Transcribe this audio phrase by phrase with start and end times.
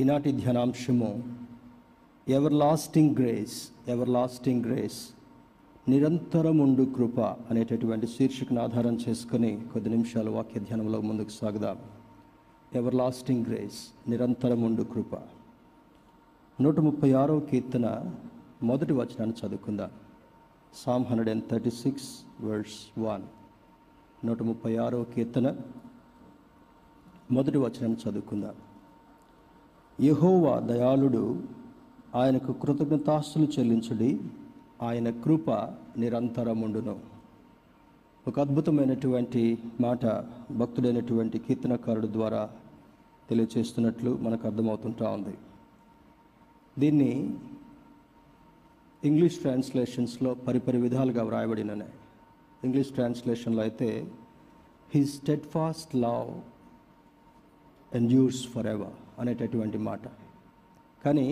[0.00, 1.36] ఈనాటి ధ్యానాంశము
[2.28, 5.08] ever lasting grace ever lasting grace
[5.90, 11.78] నిరంతరముండు కృప అనేటటువంటి శీర్షికను ఆధారం చేసుకుని కొద్ది నిమిషాలు వాక్య ధ్యానంలో ముందుకు సాగుదాం.
[12.74, 15.14] ఎవర్ లాస్టింగ్ గ్రేస్ నిరంతరముండు కృప.
[16.60, 18.14] నూట ముప్పై ఆరో కీర్తన
[18.62, 19.90] మొదటి వచనాన్ని చదువుకుందాం.
[20.74, 22.08] Psalm hundred and thirty six
[22.44, 23.22] words one
[24.26, 25.56] నూట ముప్పై ఆరో కీర్తన
[27.32, 28.54] మొదటి వచనాన్ని చదువుకుందాం.
[30.00, 31.42] యెహోవా దయాళుడు
[32.14, 34.20] ఆయనకు కృతజ్ఞతాస్తులు చెల్లించుడి
[34.82, 35.50] ఆయన కృప
[35.98, 37.00] నిరంతరముండును.
[38.28, 40.06] ఒక అద్భుతమైనటువంటి మాట
[40.50, 42.50] భక్తుడైనటువంటి కీర్తనకారుడు ద్వారా
[43.30, 45.34] తెలియచేస్తున్నట్లు మనకు అర్థమవుతుంటా ఉంది.
[46.78, 47.36] దీన్ని
[49.04, 51.88] ఇంగ్లీష్ ట్రాన్స్లేషన్స్లో పరిపరి విధాలుగా వ్రాయబడిననే.
[52.64, 53.90] ఇంగ్లీష్ ట్రాన్స్లేషన్లో అయితే
[54.94, 55.04] he
[55.42, 56.30] steadfast love
[57.96, 60.04] endures forever అనేటటువంటి మాట.
[61.04, 61.26] కానీ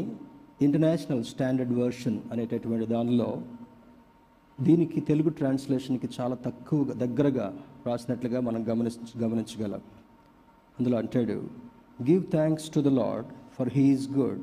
[0.66, 3.28] ఇంటర్నేషనల్ స్టాండర్డ్ వర్షన్ అనేటటువంటి దానిలో
[4.58, 7.46] దీనికి తెలుగు ట్రాన్స్లేషన్కి చాలా తక్కువ దగ్గరగా
[7.86, 9.82] రాసినట్లుగా మనం గమనించ గమనించగలం.
[10.78, 11.36] అందులో అంటాడు
[12.08, 14.40] give thanks to the Lord for he's good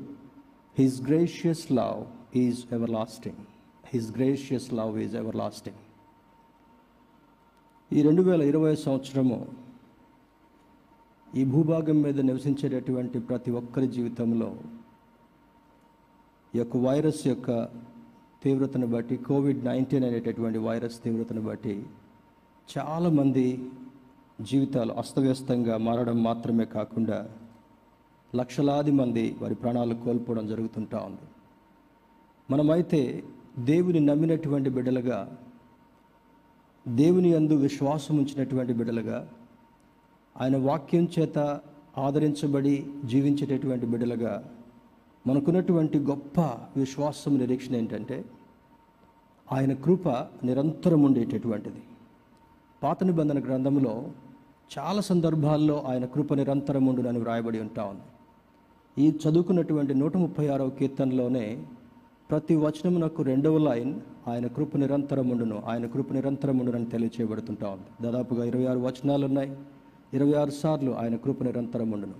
[0.76, 2.00] his gracious love
[2.36, 3.40] is everlasting
[3.92, 5.80] his gracious love is everlasting
[7.90, 9.36] ఈ రెండు వేల ఇరవై సంవత్సరము
[11.36, 14.56] ఈ భూభాగం మీద నివసించేటటువంటి ప్రతి ఒక్కరి జీవితంలో
[16.54, 17.68] ఈ యొక్క వైరస్ యొక్క
[18.44, 21.86] తీవ్రతను బట్టి కోవిడ్ నైన్టీన్ అనేటటువంటి వైరస్ తీవ్రతను బట్టి
[22.76, 23.70] చాలామంది
[24.40, 27.30] జీవితాలు అస్తవ్యస్తంగా మారడం మాత్రమే కాకుండా
[28.36, 31.26] లక్షలాది మంది వారి ప్రాణాలు కోల్పోవడం జరుగుతుంటా ఉంది.
[32.50, 33.24] మనమైతే
[33.58, 35.36] దేవుని నమ్మినటువంటి బిడ్డలుగా
[36.88, 39.30] దేవుని అందు విశ్వాసం ఉంచినటువంటి బిడ్డలుగా
[40.40, 41.38] ఆయన వాక్యం చేత
[41.98, 44.44] ఆదరించబడి జీవించేటటువంటి బిడ్డలుగా
[45.26, 46.40] మనకున్నటువంటి గొప్ప
[46.76, 48.24] విశ్వాసం నిరీక్షణ ఏంటంటే
[49.52, 50.08] ఆయన కృప
[50.44, 51.82] నిరంతరం ఉండేటటువంటిది.
[52.82, 53.94] పాత నిబంధన గ్రంథంలో
[54.78, 58.06] చాలా సందర్భాల్లో ఆయన కృప నిరంతరం ఉండునని వ్రాయబడి ఉంటా ఉంది.
[58.98, 61.64] ఈ చదువుకున్నటువంటి నూట ముప్పై ఆరవ కీర్తనలోనే
[62.30, 63.94] ప్రతి వచనమునకు రెండవ లైన్
[64.28, 68.04] ఆయన కృప నిరంతరం ఉండును ఆయన కృప నిరంతరం ఉండునని తెలియచేయబడుతుంటా ఉంది.
[68.04, 69.50] దాదాపుగా ఇరవై ఆరు వచనాలు ఉన్నాయి
[70.14, 72.14] ఇరవై ఆరు సార్లు ఆయన కృప నిరంతరం ఉండును.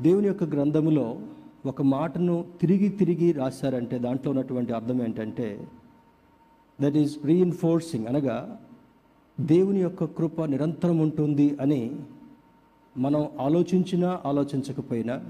[0.00, 1.18] దేవుని యొక్క గ్రంథములో
[1.66, 5.68] ఒక మాటను తిరిగి తిరిగి రాశారంటే దాంట్లో ఉన్నటువంటి అర్థం ఏంటంటే
[6.80, 8.58] దట్ ఈస్ రీఇన్ఫోర్సింగ్ అనగా
[9.40, 11.90] దేవుని యొక్క కృప నిరంతరం ఉంటుంది అని
[12.98, 15.24] మనం ఆలోచించినా ఆలోచించకపోయినా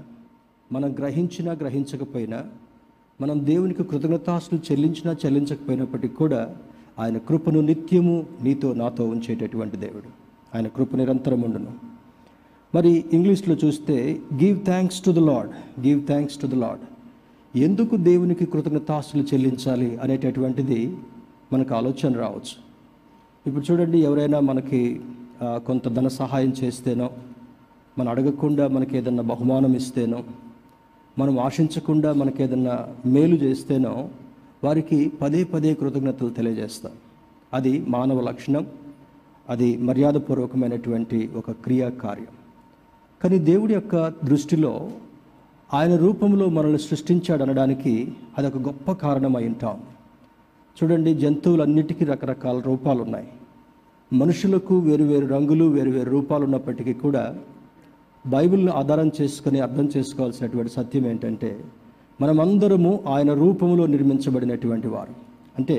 [0.71, 2.45] మనం గ్రహించినా గ్రహించకపోయినా
[3.21, 6.55] మనం దేవునికి కృతజ్ఞతాస్తులు చెల్లించినా చెల్లించకపోయినప్పటికీ కూడా
[6.99, 10.09] ఆయన కృపను నిత్యము నీతో నాతో ఉంచేటటువంటి దేవుడు.
[10.57, 11.71] ఆయన కృప నిరంతరం ఉండును.
[12.73, 13.97] మరి ఇంగ్లీష్లో చూస్తే
[14.41, 15.51] give thanks to the Lord
[15.87, 16.83] give thanks to the Lord
[17.53, 20.79] ఎందుకు దేవునికి కృతజ్ఞతాస్తులు చెల్లించాలి అనేటటువంటిది
[21.53, 22.55] మనకు ఆలోచన రావచ్చు.
[23.45, 24.81] ఇప్పుడు చూడండి ఎవరైనా మనకి
[25.67, 27.07] కొంత ధన సహాయం చేస్తేనో
[27.97, 30.19] మనం అడగకుండా మనకి ఏదన్నా బహుమానం ఇస్తేనో
[31.17, 32.75] మనం ఆశించకుండా మనకి ఏదన్నా
[33.13, 33.93] మేలు చేస్తేనో
[34.65, 36.93] వారికి పదే పదే కృతజ్ఞతలు తెలియజేస్తాం.
[37.57, 38.63] అది మానవ లక్షణం
[39.49, 42.33] అది మర్యాదపూర్వకమైనటువంటి ఒక క్రియా కార్యం
[43.21, 44.89] కానీ దేవుడి యొక్క దృష్టిలో
[45.73, 47.93] ఆయన రూపంలో మనల్ని సృష్టించాడు అనడానికి
[48.37, 49.77] అదొక గొప్ప కారణం అయి ఉంటాం
[50.77, 53.27] చూడండి జంతువులన్నిటికీ రకరకాల రూపాలు ఉన్నాయి
[54.13, 57.23] మనుషులకు వేరువేరు రంగులు వేరువేరు రూపాలు ఉన్నప్పటికీ కూడా
[58.25, 61.59] బైబిల్ను ఆధారం చేసుకుని అర్థం చేసుకోవాల్సినటువంటి సత్యం ఏంటంటే
[62.21, 65.13] మనమందరము ఆయన రూపంలో నిర్మించబడినటువంటి వారు.
[65.57, 65.77] అంటే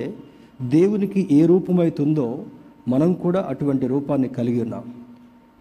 [0.63, 2.45] దేవునికి ఏ రూపమైతుందో
[2.89, 4.83] మనం కూడా అటువంటి రూపాన్ని కలిగి ఉన్నాం.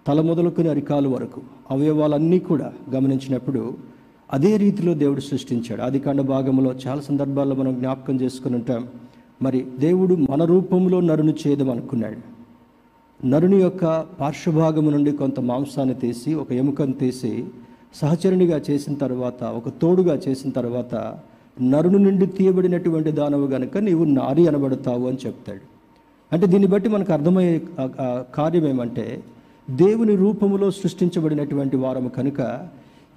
[0.08, 1.42] తల మొదలుకుని అరికాలు వరకు.
[1.72, 3.78] అవయవాలన్నీ కూడా గమనించినప్పుడు
[4.34, 5.82] అదే రీతిలో దేవుడు సృష్టించాడు.
[5.82, 8.88] ఆది కాండ భాగంలో చాలా సందర్భాల్లో మనం జ్ఞాపకం చేసుకుని ఉంటాం.
[9.42, 12.38] మరి దేవుడు మన రూపంలో నరుని చేయడం అనుకున్నాడు.
[13.28, 17.46] నరుని యొక్క పార్శ్వభాగము నుండి కొంత మాంసాన్ని తీసి ఒక ఎముకను తీసి
[17.96, 21.20] సహచరునిగా చేసిన తర్వాత ఒక తోడుగా చేసిన తర్వాత
[21.62, 25.77] నరుని నుండి తీయబడినటువంటి దానవు గనుక నీవు నారి అనబడతావు అని చెప్తాడు.
[26.34, 27.62] అంటే దీన్ని బట్టి మనకు అర్థమయ్యే
[28.36, 29.24] కార్యం ఏమంటే
[29.70, 32.68] దేవుని రూపంలో సృష్టించబడినటువంటి వారము కనుక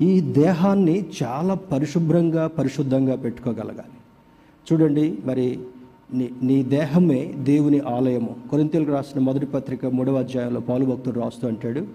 [0.00, 3.98] ఈ దేహాన్ని చాలా పరిశుభ్రంగా పరిశుద్ధంగా పెట్టుకోగలగాలి.
[4.72, 5.58] చూడండి మరి
[6.14, 8.36] నీ నీ దేహమే దేవుని ఆలయము.
[8.50, 11.86] కొరింతలకు రాసిన మొదటి పత్రిక మూడవ అధ్యాయంలో పాలు భక్తుడు రాస్తూ అంటాడు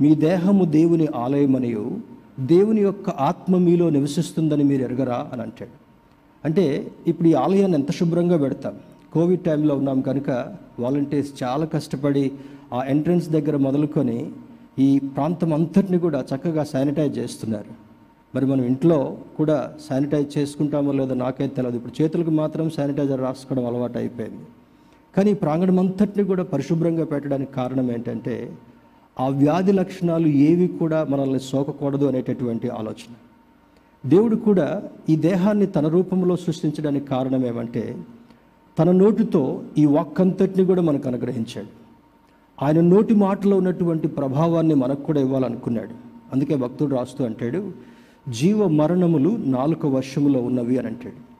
[0.00, 1.96] మీ దేహము దేవుని ఆలయమనియు
[2.40, 5.28] దేవుని యొక్క ఆత్మ మీలో నివసిస్తుందని మీరు ఎరగరా?
[5.32, 5.70] అని అంటాడు.
[6.44, 8.74] అంటే ఇప్పుడు ఈ ఆలయాన్ని ఎంత శుభ్రంగా పెడతాం?
[9.14, 10.30] కోవిడ్ టైంలో ఉన్నాం కనుక
[10.78, 12.24] వాలంటీర్స్ చాలా కష్టపడి
[12.72, 14.18] ఆ ఎంట్రన్స్ దగ్గర మొదలుకొని
[14.86, 17.72] ఈ ప్రాంతం అంతటిని కూడా చక్కగా శానిటైజ్ చేస్తున్నారు.
[18.34, 18.98] మరి మనం ఇంట్లో
[19.38, 19.56] కూడా
[19.88, 24.46] శానిటైజ్ చేసుకుంటామో లేదో నాకైతే తెలియదు ఇప్పుడు చేతులకు మాత్రం శానిటైజర్ రాసుకోవడం అలవాటు అయిపోయింది.
[25.16, 28.34] కానీ ప్రాంగణం అంతటిని కూడా పరిశుభ్రంగా పెట్టడానికి కారణం ఏంటంటే
[29.16, 33.12] ఆ వ్యాధి లక్షణాలు ఏవి కూడా మనల్ని సోకకూడదు అనేటటువంటి ఆలోచన.
[34.04, 34.68] దేవుడు కూడా
[35.08, 37.84] ఈ దేహాన్ని తన రూపంలో సృష్టించడానికి కారణం ఏమంటే
[38.78, 41.66] తన నోటితో ఈ వాక్కంతటిని కూడా మనకు అనుగ్రహించాడు.
[42.64, 45.94] ఆయన నోటి మాటలో ఉన్నటువంటి ప్రభావాన్ని మనకు కూడా ఇవ్వాలనుకున్నాడు.
[46.32, 47.72] అందుకే భక్తుడు రాస్తూ అంటాడు
[48.28, 51.34] జీవ మరణములు నాలుక వర్షములో ఉన్నవి అని అంటాడు.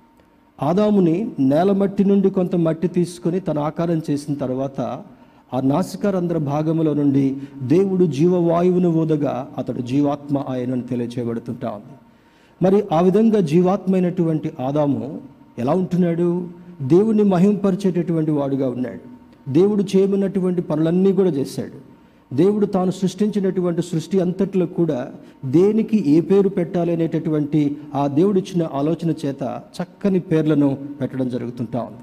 [0.65, 4.81] ఆదాముని నేల మట్టి నుండి కొంత మట్టి తీసుకొని తన ఆకారం చేసిన తర్వాత
[5.55, 11.97] ఆ నాసికారంధ్ర భాగములో నుండి దేవుడు జీవవాయువును ఊదగా అతడు జీవాత్మ ఆయనను తెలియచేయబడుతుంటా ఉంది.
[12.63, 15.21] మరి ఆ విధంగా జీవాత్మైనటువంటి ఆదాము
[15.59, 16.49] ఎలా ఉంటున్నాడు?
[16.83, 19.15] దేవుణ్ణి మహింపరిచేటటువంటి వాడుగా ఉన్నాడు.
[19.51, 21.95] దేవుడు చేయమన్నటువంటి పనులన్నీ కూడా చేశాడు.
[22.37, 25.09] దేవుడు తాను సృష్టించినటువంటి సృష్టి అంతట్లో కూడా
[25.45, 32.01] దేనికి ఏ పేరు పెట్టాలి అనేటటువంటి ఆ దేవుడిచ్చిన ఆలోచన చేత చక్కని పేర్లను పెట్టడం జరుగుతుంటా ఉంది.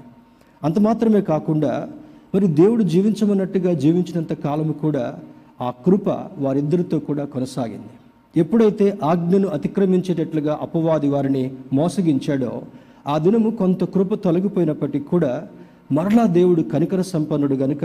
[0.64, 1.88] అంత మాత్రమే కాకుండా
[2.34, 5.18] మరి దేవుడు జీవించమన్నట్టుగా జీవించినంత కాలము కూడా
[5.60, 6.08] ఆ కృప
[6.38, 7.90] వారిద్దరితో కూడా కొనసాగింది.
[8.36, 12.62] ఎప్పుడైతే ఆజ్ఞను అతిక్రమించేటట్లుగా అపవాది వారిని మోసగించాడో
[13.06, 15.48] ఆ దినము కొంత కృప తొలగిపోయినప్పటికీ కూడా
[15.92, 17.84] మరలా దేవుడు కనికర సంపన్నుడు గనుక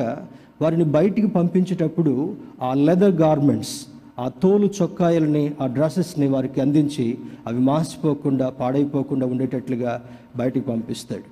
[0.62, 3.86] వారిని బయటికి పంపించేటప్పుడు ఆ లెదర్ గార్మెంట్స్
[4.20, 7.18] ఆ తోలు చొక్కాయలని ఆ డ్రెస్సెస్ని వారికి అందించి
[7.48, 10.02] అవి మాసిపోకుండా పాడైపోకుండా ఉండేటట్లుగా
[10.38, 11.24] బయటికి పంపిస్తాడు.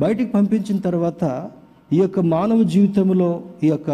[0.00, 1.50] బయటికి పంపించిన తర్వాత
[1.92, 3.90] ఈ యొక్క మానవ జీవితంలో ఈ యొక్క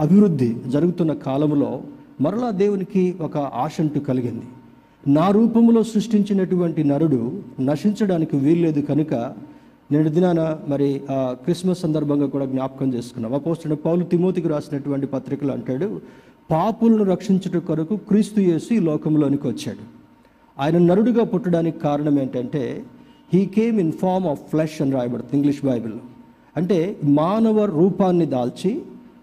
[0.00, 1.80] అభివృద్ధి జరుగుతున్న కాలంలో
[2.20, 4.46] మరలా దేవునికి ఒక ఆశంటు కలిగింది.
[5.06, 7.20] నా రూపంలో సృష్టించినటువంటి నరుడు
[7.60, 9.14] నశించడానికి వీల్లేదు కనుక
[9.90, 13.34] నేడు దినాన మరి ఆ, క్రిస్మస్ సందర్భంగా కూడా జ్ఞాపకం చేసుకున్నాం.
[13.34, 16.00] అపోస్తున్న పౌలు తిమోతికి రాసినటువంటి పత్రికలు అంటాడు
[16.50, 19.82] పాపులను రక్షించుట కొరకు క్రీస్తు యేసు ఈ లోకంలోనికి వచ్చాడు.
[20.60, 22.84] ఆయన నరుడుగా పుట్టడానికి కారణం ఏంటంటే
[23.34, 26.00] he came in form of flesh అని రాయబడుతుంది ఇంగ్లీష్ బైబిల్లో.
[26.56, 28.82] అంటే మానవ రూపాన్ని దాల్చి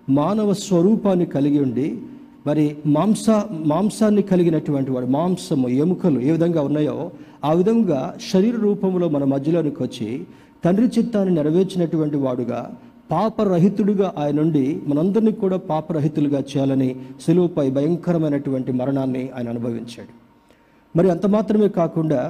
[0.10, 1.88] మానవ స్వరూపాన్ని కలిగి ఉండి
[2.48, 2.66] మరి
[2.96, 3.26] మాంస
[3.72, 6.98] మాంసాన్ని కలిగినటువంటి వాడు మాంసము ఎముకలు ఏ విధంగా ఉన్నాయో
[7.50, 8.02] ఆ విధంగా
[8.32, 10.10] శరీర రూపంలో మన మధ్యలోనికి వచ్చి
[10.66, 12.60] తండ్రి చిత్తాన్ని నెరవేర్చినటువంటి వాడుగా
[13.12, 16.90] పాపరహితుడుగా ఆయన నుండి మనందరినీ కూడా పాపరహితులుగా చేయాలని
[17.26, 20.12] సులువుపై భయంకరమైనటువంటి మరణాన్ని ఆయన అనుభవించాడు.
[20.96, 22.22] మరి అంత మాత్రమే కాకుండా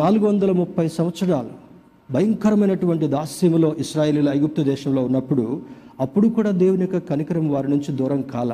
[0.00, 1.54] నాలుగు వందల ముప్పై సంవత్సరాలు
[2.12, 5.46] భయంకరమైనటువంటి దాస్యములో ఇస్రాయేలీల ఐగుప్తు దేశంలో ఉన్నప్పుడు
[6.04, 8.52] అప్పుడు కూడా దేవుని యొక్క కనికరం వారి నుంచి దూరం కాల.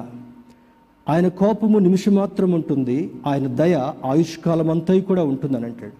[1.08, 5.92] ఆయన కోపము నిమిషం మాత్రం ఉంటుంది ఆయన దయ ఆయుష్కాలం అంతా కూడా ఉంటుందని అంటాడు.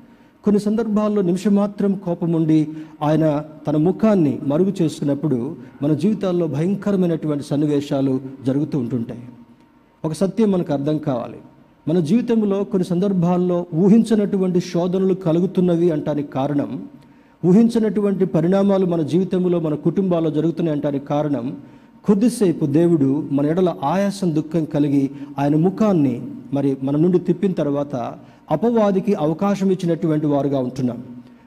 [0.45, 2.69] కొన్ని సందర్భాల్లో నిమిషం మాత్రం కోపం ఉండి
[3.03, 9.21] ఆయన తన ముఖాన్ని మరుగు చేసుకున్నప్పుడు మన జీవితాల్లో భయంకరమైనటువంటి సన్నివేశాలు జరుగుతూ ఉంటుంటాయి.
[10.05, 11.37] ఒక సత్యం మనకు అర్థం కావాలి.
[11.89, 16.87] మన జీవితంలో కొన్ని సందర్భాల్లో ఊహించినటువంటి శోధనలు కలుగుతున్నవి అంటానికి కారణం
[17.47, 21.57] ఊహించినటువంటి పరిణామాలు మన జీవితంలో మన కుటుంబాల్లో జరుగుతున్నాయి అంటానికి కారణం
[22.07, 26.23] కొద్దిసేపు దేవుడు మన ఎడల ఆయాసం దుఃఖం కలిగి ఆయన ముఖాన్ని
[26.53, 28.15] మరి మన నుండి తిప్పిన తర్వాత
[28.51, 31.03] అపవాదికి అవకాశం ఇచ్చినటువంటి వారుగా ఉంటున్నాం.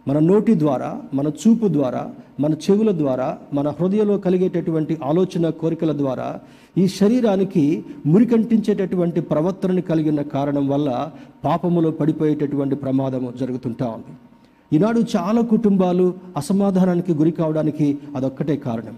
[0.08, 2.10] మన నోటి ద్వారా మన చూపు ద్వారా
[2.40, 6.40] మన చెవుల ద్వారా మన హృదయంలో కలిగేటటువంటి ఆలోచన కోరికల ద్వారా
[6.78, 11.12] ఈ శరీరానికి మురికంటించేటటువంటి ప్రవర్తనని కలిగి ఉన్న కారణం వల్ల
[11.46, 14.18] పాపములో పడిపోయేటటువంటి ప్రమాదము జరుగుతుంటా ఉంది.
[14.76, 18.98] ఈనాడు చాలా కుటుంబాలు అసమాధానానికి గురి కావడానికి అదొక్కటే కారణం.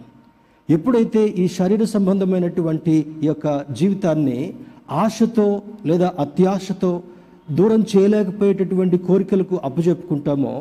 [0.73, 3.47] ఎప్పుడైతే ఈ శరీర సంబంధమైనటువంటి ఈ యొక్క
[3.79, 4.39] జీవితాన్ని
[5.03, 5.47] ఆశతో
[5.85, 6.91] లేదా అత్యాశతో
[7.57, 10.53] దూరం చేయలేకపోయేటటువంటి కోరికలకు అప్పచెప్పుకుంటామో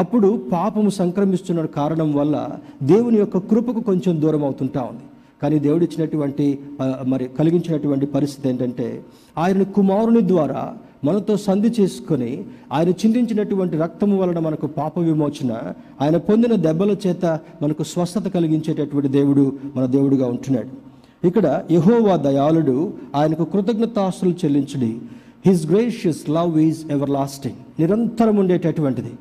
[0.00, 2.36] అప్పుడు పాపము సంక్రమిస్తున్న కారణం వల్ల
[2.92, 5.04] దేవుని యొక్క కృపకు కొంచెం దూరం అవుతుంటా ఉంది.
[5.42, 6.46] కానీ దేవుడు ఇచ్చినటువంటి
[7.12, 8.86] మరి కలిగించినటువంటి పరిస్థితి ఏంటంటే
[9.38, 10.62] ఆయన కుమారుని ద్వారా
[11.04, 12.30] మనతో సంధి చేసుకొని
[12.72, 15.52] ఆయన చిందించినటువంటి రక్తము వలన మనకు పాప విమోచన
[16.00, 17.24] ఆయన పొందిన దెబ్బల చేత
[17.62, 19.44] మనకు స్వస్థత కలిగించేటటువంటి దేవుడు
[19.76, 20.70] మన దేవుడుగా ఉంటున్నాడు.
[21.28, 22.76] ఇక్కడ యహోవా దయాళుడు
[23.14, 24.92] ఆయనకు కృతజ్ఞతాస్తులు చెల్లించుడి.
[25.46, 26.80] His gracious love is
[27.10, 29.12] everlasting నిరంతరం ఉండేటటువంటిది.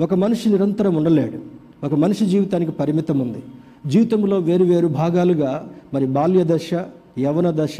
[0.00, 1.38] ఒక మనిషి నిరంతరం ఉండలేడు.
[1.86, 3.42] ఒక మనిషి జీవితానికి పరిమితం ఉంది
[3.86, 5.52] జీవితంలో వేరు వేరు భాగాలుగా
[5.94, 6.70] మరి బాల్య దశ
[7.18, 7.76] యవన దశ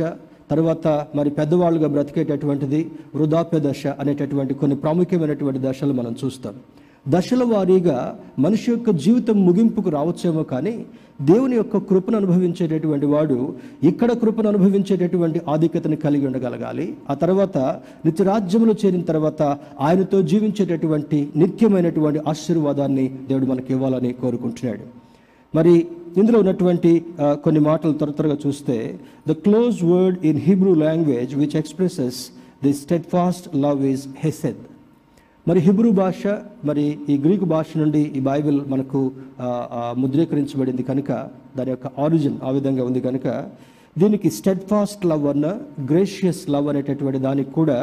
[0.50, 2.80] తర్వాత మరి పెద్దవాళ్ళుగా బ్రతికేటటువంటిది
[3.14, 6.54] వృధాప్య దశ అనేటటువంటి కొన్ని ప్రాముఖ్యమైనటువంటి దశలు మనం చూస్తాం.
[7.09, 7.99] దశల వారీగా
[8.38, 10.85] మనిషి యొక్క జీవితం ముగింపుకు రావచ్చేమో కానీ
[11.23, 16.87] దేవుని యొక్క కృపను అనుభవించేటటువంటి వాడు ఇక్కడ కృపను అనుభవించేటటువంటి ఆధిక్యతను కలిగి ఉండగలగాలి.
[17.11, 17.59] ఆ తర్వాత
[18.07, 19.42] నిత్యరాజ్యములో చేరిన తర్వాత
[19.80, 24.87] ఆయనతో జీవించేటటువంటి నిత్యమైనటువంటి ఆశీర్వాదాన్ని దేవుడు మనకి ఇవ్వాలని కోరుకుంటున్నాడు.
[25.54, 25.75] మరి
[26.16, 26.90] ఇందులో ఉన్నటువంటి
[27.44, 28.76] కొన్ని మాటలు త్వర త్వరగా చూస్తే
[29.26, 32.18] the close word in Hebrew language which expresses
[32.64, 32.72] the
[33.06, 34.62] steadfast love is hesed
[35.46, 36.22] మరి హిబ్రూ భాష
[36.64, 39.00] మరి ఈ గ్రీకు భాష నుండి ఈ బైబిల్ మనకు
[39.96, 41.10] ముద్రీకరించబడింది కనుక
[41.58, 43.26] దాని యొక్క ఆరిజిన్ ఆ విధంగా ఉంది కనుక
[43.96, 45.46] దీనికి స్టెడ్ ఫాస్ట్ లవ్ అన్న
[45.86, 47.78] గ్రేషియస్ లవ్ అనేటటువంటి దానికి కూడా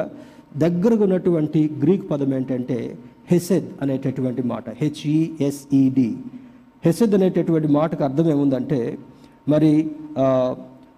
[0.57, 2.77] దగ్గరగా ఉన్నటువంటి గ్రీక్ పదం ఏంటంటే
[3.31, 6.09] హెసెద్ అనేటటువంటి మాట హెచ్ఈఎస్ఈడి
[6.85, 8.97] హెసెద్ అనేటటువంటి మాటకు అర్థం ఏముందంటే
[9.49, 9.71] మరి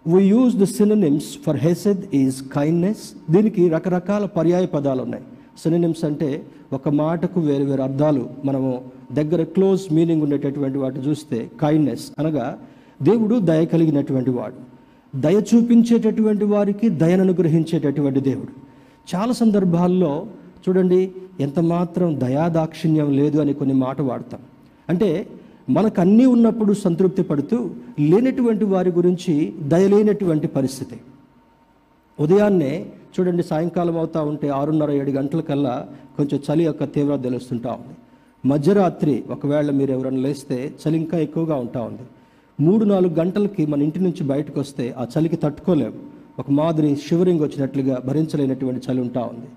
[0.07, 5.23] we use the synonyms for hesed is kindness దీనికి రకరకాల పర్యాయ పదాలు ఉన్నాయి.
[5.63, 6.29] సిననిమ్స్ అంటే
[6.73, 8.29] ఒక మాటకు వేరు వేరు అర్థాలు.
[8.45, 8.81] మనము
[9.13, 12.45] దగ్గర క్లోజ్ మీనింగ్ ఉండేటటువంటి వాటి చూస్తే కైండ్నెస్ అనగా
[13.01, 14.59] దేవుడు దయ కలిగినటువంటి వాడు.
[15.19, 18.53] దయ చూపించేటటువంటి వారికి దయను అనుగ్రహించేటటువంటి దేవుడు.
[19.11, 20.13] చాలా సందర్భాల్లో
[20.63, 24.41] చూడండి ఎంత మాత్రం దయాదాక్షిణ్యం లేదు అని కొన్ని మాట వాడతాం.
[24.89, 25.27] అంటే
[25.69, 30.97] మనకు అన్నీ ఉన్నప్పుడు సంతృప్తి పడుతూ లేనటువంటి వారి గురించి దయలేనటువంటి పరిస్థితి.
[32.19, 32.85] ఉదయాన్నే
[33.19, 37.95] చూడండి సాయంకాలం అవుతా ఉంటే ఆరున్నర ఏడు గంటల కల్లా కొంచెం చలి యొక్క తీవ్రత తెలుస్తుంటా ఉంది.
[38.47, 42.01] మధ్యరాత్రి ఒకవేళ మీరు ఎవరైనా లేస్తే చలి ఇంకా ఎక్కువగా ఉంటా ఉంది.
[42.63, 45.99] మూడు నాలుగు గంటలకి మన ఇంటి నుంచి బయటకు వస్తే ఆ చలికి తట్టుకోలేము
[46.39, 49.49] ఒక మాదిరి షివరింగ్ వచ్చినట్లుగా భరించలేనటువంటి చలి ఉంటా ఉంది.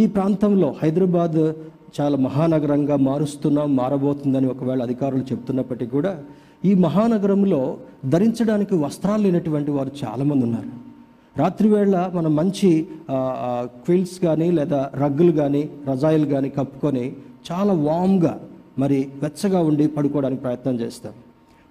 [0.00, 1.54] ఈ ప్రాంతంలో హైదరాబాద్
[1.96, 6.12] చాలా మహానగరంగా మారుస్తున్నాం మారబోతుందని ఒకవేళ అధికారులు చెప్తున్నప్పటికీ కూడా
[6.64, 7.60] ఈ మహానగరంలో
[8.14, 10.70] ధరించడానికి వస్త్రాలు లేనటువంటి వారు చాలామంది ఉన్నారు.
[11.36, 12.70] రాత్రివేళ మనం మంచి
[13.84, 17.04] క్విల్స్ కానీ లేదా రగ్గులు కానీ రజాయిలు కానీ కప్పుకొని
[17.48, 18.34] చాలా వామ్గా
[18.82, 21.12] మరి వెచ్చగా ఉండి పడుకోవడానికి ప్రయత్నం చేస్తాం.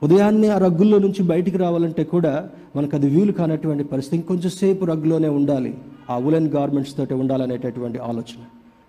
[0.01, 2.33] ఉదయాన్నే ఆ రగ్గుల్లో నుంచి బయటికి రావాలంటే కూడా
[2.75, 4.17] మనకు అది వీలు కానటువంటి పరిస్థితి.
[4.21, 5.71] ఇంకొంచెం సేపు రగ్గులోనే ఉండాలి.
[6.09, 8.41] ఆ ఉలెన్ గార్మెంట్స్ తోటి ఉండాలనేటటువంటి ఆలోచన.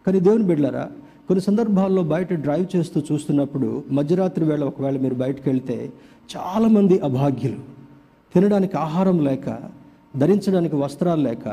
[0.07, 0.85] కానీ దేవుని బిడ్డలారా
[1.29, 5.77] కొన్ని సందర్భాల్లో బయట డ్రైవ్ చేస్తూ చూస్తున్నప్పుడు మధ్యరాత్రి వేళ ఒకవేళ మీరు బయటకు వెళ్తే
[6.37, 7.59] చాలామంది అభాగ్యులు.
[8.35, 9.47] తినడానికి ఆహారం లేక
[10.17, 11.49] ధరించడానికి వస్త్రాలు లేక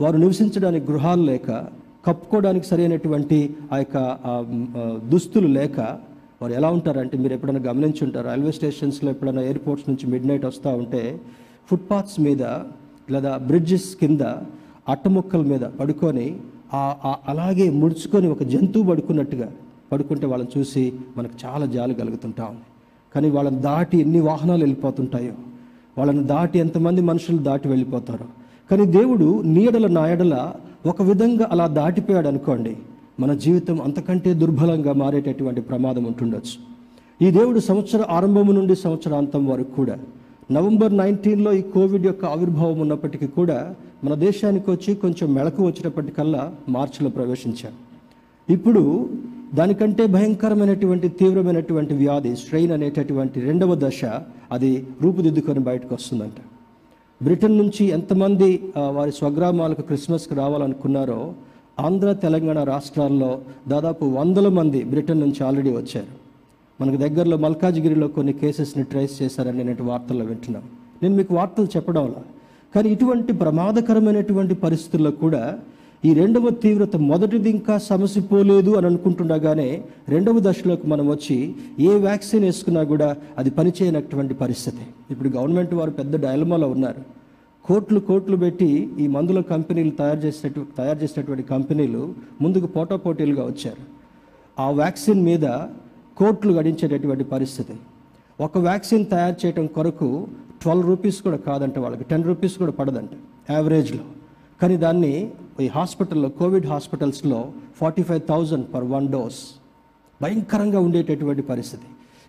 [0.00, 1.50] వారు నివసించడానికి గృహాలు లేక
[2.06, 3.38] కప్పుకోవడానికి సరైనటువంటి
[3.72, 3.98] ఆ యొక్క
[5.08, 5.80] దుస్తులు లేక
[6.42, 10.70] వారు ఎలా ఉంటారంటే మీరు ఎప్పుడైనా గమనించి ఉంటారు రైల్వే స్టేషన్స్లో ఎప్పుడైనా ఎయిర్పోర్ట్స్ నుంచి మిడ్ నైట్ వస్తూ
[10.70, 11.20] ఉంటే
[11.70, 12.42] ఫుట్పాత్స్ మీద
[13.10, 14.20] లేదా బ్రిడ్జెస్ కింద
[14.88, 16.28] అట్టముక్కల మీద పడుకొని
[16.74, 19.48] అలాగే ముడుచుకొని ఒక జంతువు పడుకున్నట్టుగా
[19.92, 22.66] పడుకుంటే వాళ్ళని చూసి మనకు చాలా జాలి కలుగుతుంటా ఉంది.
[23.14, 25.32] కానీ వాళ్ళని దాటి ఎన్ని వాహనాలు వెళ్ళిపోతుంటాయో
[25.98, 28.24] వాళ్ళని దాటి ఎంతమంది మనుషులు దాటి వెళ్ళిపోతారు.
[28.70, 30.52] కానీ దేవుడు నీడల నాయడల
[30.86, 32.76] ఒక విధంగా అలా దాటిపోయాడు అనుకోండి
[33.20, 36.56] మన జీవితం అంతకంటే దుర్బలంగా మారేటటువంటి ప్రమాదం ఉంటుండొచ్చు.
[37.26, 39.98] ఈ దేవుడు సంవత్సర ఆరంభం నుండి సంవత్సరాంతం వరకు కూడా
[40.50, 43.74] నవంబర్ నైన్టీన్లో ఈ కోవిడ్ యొక్క ఆవిర్భావం ఉన్నప్పటికీ కూడా
[44.04, 47.74] మన దేశానికి వచ్చి కొంచెం మెళకు వచ్చినప్పటికల్లా మార్చిలో ప్రవేశించాం
[48.48, 49.08] ఇప్పుడు
[49.54, 54.00] దానికంటే భయంకరమైనటువంటి తీవ్రమైనటువంటి వ్యాధి స్ట్రెయిన్ అనేటటువంటి రెండవ దశ
[54.52, 56.38] అది రూపుదిద్దుకొని బయటకు వస్తుందంట.
[57.22, 58.50] బ్రిటన్ నుంచి ఎంతమంది
[58.92, 61.20] వారి స్వగ్రామాలకు క్రిస్మస్కి రావాలనుకున్నారో
[61.78, 66.17] ఆంధ్ర తెలంగాణ రాష్ట్రాల్లో దాదాపు వందల మంది బ్రిటన్ నుంచి ఆల్రెడీ వచ్చారు.
[66.80, 70.62] మనకు దగ్గరలో మల్కాజ్గిరిలో కొన్ని కేసెస్ని ట్రేస్ చేశారని నేను వార్తల్లో వింటున్నాం.
[71.02, 72.22] నేను మీకు వార్తలు చెప్పడంలా
[72.74, 75.58] కానీ ఇటువంటి ప్రమాదకరమైనటువంటి పరిస్థితుల్లో కూడా
[76.04, 82.82] ఈ రెండవ తీవ్రత మొదటిది ఇంకా సమసిపోలేదు అని అనుకుంటుండగానే రెండవ దశలోకి మనం వచ్చి ఏ వ్యాక్సిన్ వేసుకున్నా
[82.82, 84.84] కూడా అది పనిచేయనటువంటి పరిస్థితి.
[85.10, 87.02] ఇప్పుడు గవర్నమెంట్ వారు పెద్ద డైలమాలో ఉన్నారు.
[87.64, 93.82] కోట్లు కోట్లు పెట్టి ఈ మందుల కంపెనీలు తయారు చేసేట తయారు చేసినటువంటి కంపెనీలు ముందుకు పోటాపోటీలుగా వచ్చారు.
[94.62, 95.44] ఆ వ్యాక్సిన్ మీద
[96.18, 97.74] కోట్లు గడించేటటువంటి పరిస్థితి.
[98.40, 100.08] ఒక వ్యాక్సిన్ తయారు చేయడం కొరకు
[100.62, 103.10] ట్వెల్వ్ రూపీస్ కూడా కాదంట వాళ్ళకి టెన్ రూపీస్ కూడా పడదంట
[103.50, 104.04] యావరేజ్లో.
[104.62, 105.12] కానీ దాన్ని
[105.60, 109.40] ఈ హాస్పిటల్లో కోవిడ్ హాస్పిటల్స్లో forty five thousand per one dose
[110.22, 111.88] భయంకరంగా ఉండేటటువంటి పరిస్థితి.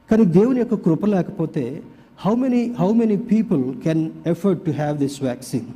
[0.09, 1.83] కానీ దేవుని యొక్క కృప లేకపోతే
[2.25, 5.67] how many how many people can afford to have this vaccine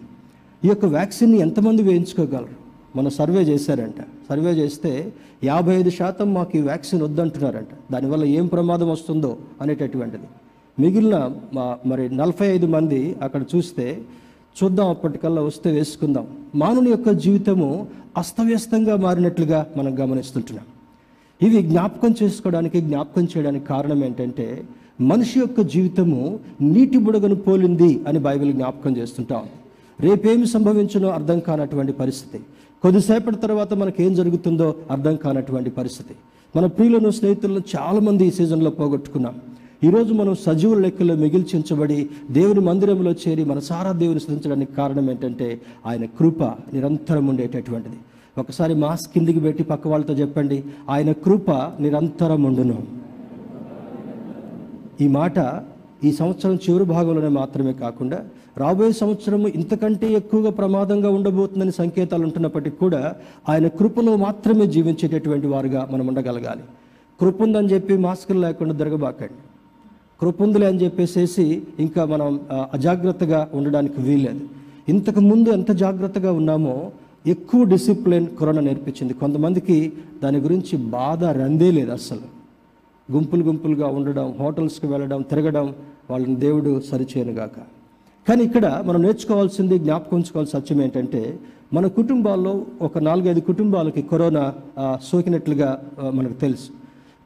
[0.65, 2.62] ఈ యొక్క వ్యాక్సిన్ని ఎంతమంది వేయించుకోగలరు?
[2.95, 4.01] మన సర్వే చేశారంట.
[4.29, 7.93] సర్వే చేస్తే యాభై ఐదు శాతం మాకు ఈ వ్యాక్సిన్ వద్దంటున్నారంట.
[7.93, 10.23] దానివల్ల ఏం ప్రమాదం వస్తుందో అనేటటువంటిది.
[10.79, 14.01] మిగిలిన మా- మరి నలభై ఐదు మంది అక్కడ చూస్తే
[14.63, 16.27] చూద్దాం అప్పటికల్లా వస్తే వేసుకుందాం.
[16.55, 20.65] మానవుని యొక్క జీవితము అస్తవ్యస్తంగా మారినట్లుగా మనం గమనిస్తుంటున్నాం.
[21.49, 24.63] ఇవి జ్ఞాపకం చేసుకోవడానికి జ్ఞాపకం చేయడానికి కారణం ఏంటంటే
[25.01, 29.43] మనిషి యొక్క జీవితము నీటి బుడగను పోలింది అని బైబిల్ జ్ఞాపకం చేస్తుంటాం.
[29.99, 32.43] రేపేమి సంభవించునో అర్థం కానటువంటి పరిస్థితి.
[32.83, 36.13] కొద్దిసేపటి తర్వాత మనకు ఏం జరుగుతుందో అర్థం కానటువంటి పరిస్థితి.
[36.55, 39.35] మన ప్రియులను స్నేహితులను చాలామంది ఈ సీజన్లో పోగొట్టుకున్నాం.
[39.83, 46.05] ఈరోజు మనం సజీవుల లెక్కలో మిగిల్చించబడి దేవుని మందిరంలో చేరి మన సారా దేవుని స్థుతించడానికి కారణం ఏంటంటే ఆయన
[46.05, 47.97] కృప నిరంతరం ఉండేటటువంటిది.
[48.37, 52.77] ఒకసారి మాస్క్ కిందికి పెట్టి పక్క వాళ్ళతో చెప్పండి ఆయన కృప నిరంతరం ఉండును.
[55.01, 55.37] ఈ మాట
[56.03, 58.19] ఈ సంవత్సరం చివరి భాగంలోనే మాత్రమే కాకుండా
[58.57, 63.13] రాబోయే సంవత్సరము ఇంతకంటే ఎక్కువగా ప్రమాదంగా ఉండబోతుందని సంకేతాలు ఉంటున్నప్పటికీ కూడా
[63.49, 66.63] ఆయన కృపలో మాత్రమే జీవించేటటువంటి వారుగా మనం ఉండగలగాలి.
[67.21, 69.41] కృపుందని చెప్పి మాస్కులు లేకుండా తిరగబాకండి.
[70.21, 72.39] కృపుందులే అని చెప్పేసేసి ఇంకా మనం
[72.73, 74.39] అజాగ్రత్తగా ఉండడానికి వీల్లేదు.
[74.89, 76.91] ఇంతకు ముందు ఎంత జాగ్రత్తగా ఉన్నామో
[77.27, 79.13] ఎక్కువ డిసిప్లిన్ కరోనా నేర్పించింది.
[79.13, 79.93] కొంతమందికి
[80.23, 82.27] దాని గురించి బాధ రందే లేదు అస్సలు.
[83.11, 85.75] గుంపులు గుంపులుగా ఉండడం హోటల్స్కి వెళ్ళడం తిరగడం
[86.09, 87.82] వాళ్ళని దేవుడు సరిచేయనుగాక.
[88.29, 91.39] కానీ ఇక్కడ మనం నేర్చుకోవాల్సింది జ్ఞాపకం ఉంచుకోవాల్సిన సత్యం ఏంటంటే
[91.73, 94.53] మన కుటుంబాల్లో ఒక నాలుగైదు కుటుంబాలకి కరోనా
[95.03, 96.69] సోకినట్లుగా మనకు తెలుసు.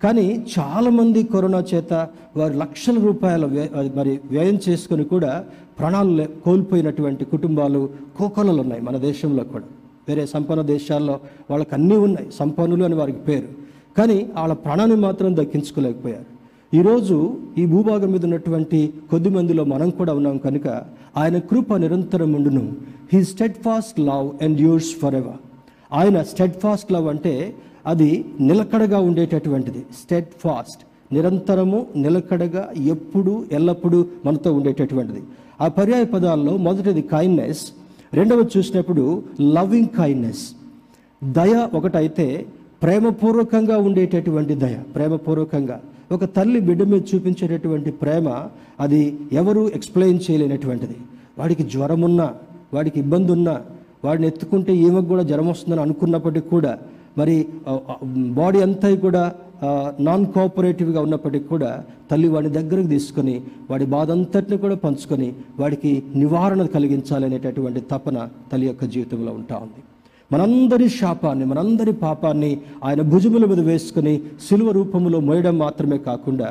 [0.03, 5.45] కానీ చాలామంది కరోనా చేత వారి లక్షల రూపాయల వ్య- మరి వ్యయం చేసుకొని కూడా
[5.79, 9.65] ప్రాణాలు కోల్పోయినటువంటి కుటుంబాలు కోకొలలు ఉన్నాయి మన దేశంలో కూడా.
[10.07, 13.47] వేరే సంపన్న దేశాల్లో వాళ్ళకి అన్నీ ఉన్నాయి సంపన్నులు అని వారికి పేరు.
[13.97, 16.36] కానీ వాళ్ళ ప్రాణాన్ని మాత్రం దక్కించుకోలేకపోయారు.
[16.73, 17.17] ఈరోజు
[17.61, 18.79] ఈ భూభాగం మీద ఉన్నటువంటి
[19.11, 20.67] కొద్ది మందిలో మనం కూడా ఉన్నాం కనుక
[21.21, 22.63] ఆయన కృప నిరంతరం ఉండును.
[23.11, 23.19] He
[23.65, 24.27] steadfast love
[24.65, 25.39] endures forever
[25.91, 27.33] ఆయన స్టెడ్ ఫాస్ట్ లవ్ అంటే
[27.91, 28.09] అది
[28.49, 29.81] నిలకడగా ఉండేటటువంటిది.
[30.01, 30.81] స్టెడ్ ఫాస్ట్
[31.15, 35.21] నిరంతరము నిలకడగా ఎప్పుడు ఎల్లప్పుడూ మనతో ఉండేటటువంటిది.
[35.63, 37.65] ఆ పర్యాయ పదాల్లో మొదటిది కైండ్నెస్
[38.19, 39.05] రెండవది చూసినప్పుడు
[39.57, 40.45] లవింగ్ కైండ్నెస్
[41.21, 42.27] దయ ఒకటైతే
[42.83, 45.77] ప్రేమపూర్వకంగా ఉండేటటువంటి దయ ప్రేమపూర్వకంగా.
[46.11, 48.27] ఒక తల్లి బిడ్డ మీద చూపించేటటువంటి ప్రేమ
[48.83, 49.01] అది
[49.39, 50.97] ఎవరు ఎక్స్ప్లెయిన్ చేయలేనటువంటిది.
[51.39, 52.27] వాడికి జ్వరం ఉన్నా
[52.75, 53.55] వాడికి ఇబ్బంది ఉన్నా
[54.05, 56.71] వాడిని ఎత్తుకుంటే ఈమెకు కూడా జ్వరం వస్తుందని అనుకున్నప్పటికీ కూడా
[57.19, 57.35] మరి
[58.39, 59.23] బాడీ అంతా కూడా
[60.07, 61.69] నాన్ కోఆపరేటివ్గా ఉన్నప్పటికీ కూడా
[62.11, 63.35] తల్లి వాడి దగ్గరకు తీసుకొని
[63.71, 65.29] వాడి బాధ అంతటిని కూడా పంచుకొని
[65.61, 68.17] వాడికి నివారణ కలిగించాలనేటటువంటి తపన
[68.51, 69.81] తల్లి యొక్క జీవితంలో ఉంటా ఉంది.
[70.31, 76.49] మనందరి శాపాన్ని మనందరి పాపాన్ని ఆయన భుజముల మీద వేసుకుని సిలువ రూపంలో మోయడం మాత్రమే కాకుండా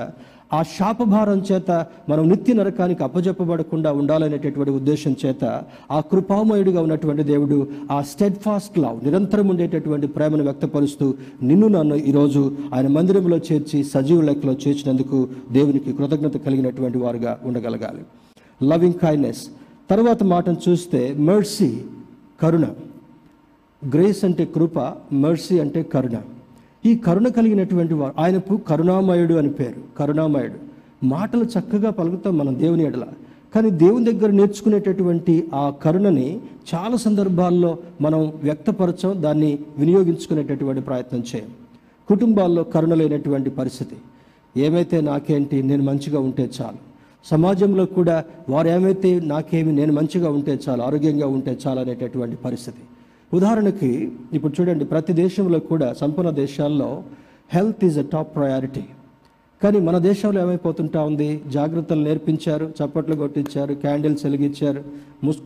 [0.52, 1.70] ఆ శాపభారం చేత
[2.08, 5.44] మనం నిత్య నరకానికి అప్పజెప్పబడకుండా ఉండాలనేటటువంటి ఉద్దేశం చేత
[5.90, 12.52] ఆ కృపామయుడిగా ఉన్నటువంటి దేవుడు ఆ స్టెడ్ ఫాస్ట్ లవ్ నిరంతరం ఉండేటటువంటి ప్రేమను వ్యక్తపరుస్తూ నిన్ను నన్ను ఈరోజు
[12.74, 18.02] ఆయన మందిరంలో చేర్చి సజీవ లెక్కలో చేర్చినందుకు దేవునికి కృతజ్ఞత కలిగినటువంటి వారుగా ఉండగలగాలి.
[18.62, 19.44] లవింగ్ కైండ్నెస్
[19.90, 21.70] తర్వాత మాటను చూస్తే మర్సీ
[22.42, 22.66] కరుణ.
[23.84, 24.78] గ్రేస్ అంటే కృప
[25.12, 26.16] మర్సీ అంటే కరుణ.
[26.86, 30.54] ఈ కరుణ కలిగినటువంటి వారు ఆయనకు కరుణామయుడు అని పేరు కరుణామయుడు.
[31.06, 33.04] మాటలు చక్కగా పలుకుతాం మనం దేవుని ఎడల.
[33.54, 36.40] కానీ దేవుని దగ్గర నేర్చుకునేటటువంటి ఆ కరుణని
[36.74, 41.48] చాలా సందర్భాల్లో మనం వ్యక్తపరచం దాన్ని వినియోగించుకునేటటువంటి ప్రయత్నం చేయం.
[42.08, 43.96] కుటుంబాల్లో కరుణ లేనటువంటి పరిస్థితి.
[44.60, 46.78] ఏమైతే నాకేంటి నేను మంచిగా ఉంటే చాలు.
[47.24, 52.80] సమాజంలో కూడా వారు ఏమైతే నాకేమి నేను మంచిగా ఉంటే చాలు ఆరోగ్యంగా ఉంటే చాలు అనేటటువంటి పరిస్థితి.
[53.32, 57.02] ఉదాహరణకి ఇప్పుడు చూడండి ప్రతి దేశంలో కూడా సంపన్న దేశాల్లో
[57.52, 58.84] health is a top priority.
[59.62, 61.40] కానీ మన దేశంలో ఏమైపోతుంటా ఉంది?
[61.50, 64.84] జాగ్రత్తలు నేర్పించారు చప్పట్లు కొట్టించారు క్యాండిల్స్ వెలిగించారు
[65.24, 65.38] ముస్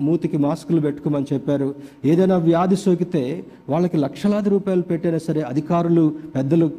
[0.00, 1.74] మూతికి మాస్కులు పెట్టుకోమని చెప్పారు.
[2.04, 6.70] ఏదైనా వ్యాధి సోకితే వాళ్ళకి లక్షలాది రూపాయలు పెట్టైనా సరే అధికారులు పెద్దలు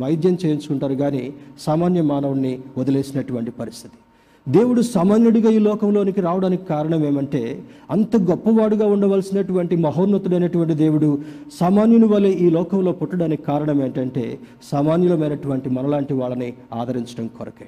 [0.00, 0.94] వైద్యం చేయించుకుంటారు.
[0.94, 3.96] కానీ సామాన్య మానవుడిని వదిలేసినటువంటి పరిస్థితి.
[4.50, 11.18] దేవుడు సామాన్యుడిగా ఈ లోకంలోనికి రావడానికి కారణం ఏమంటే అంత గొప్పవాడుగా ఉండవలసినటువంటి మహోన్నతుడైనటువంటి దేవుడు
[11.60, 17.66] సామాన్యుని వలె ఈ లోకంలో పుట్టడానికి కారణం ఏంటంటే సామాన్యులమైనటువంటి మనలాంటి వాళ్ళని ఆదరించడం కొరకే.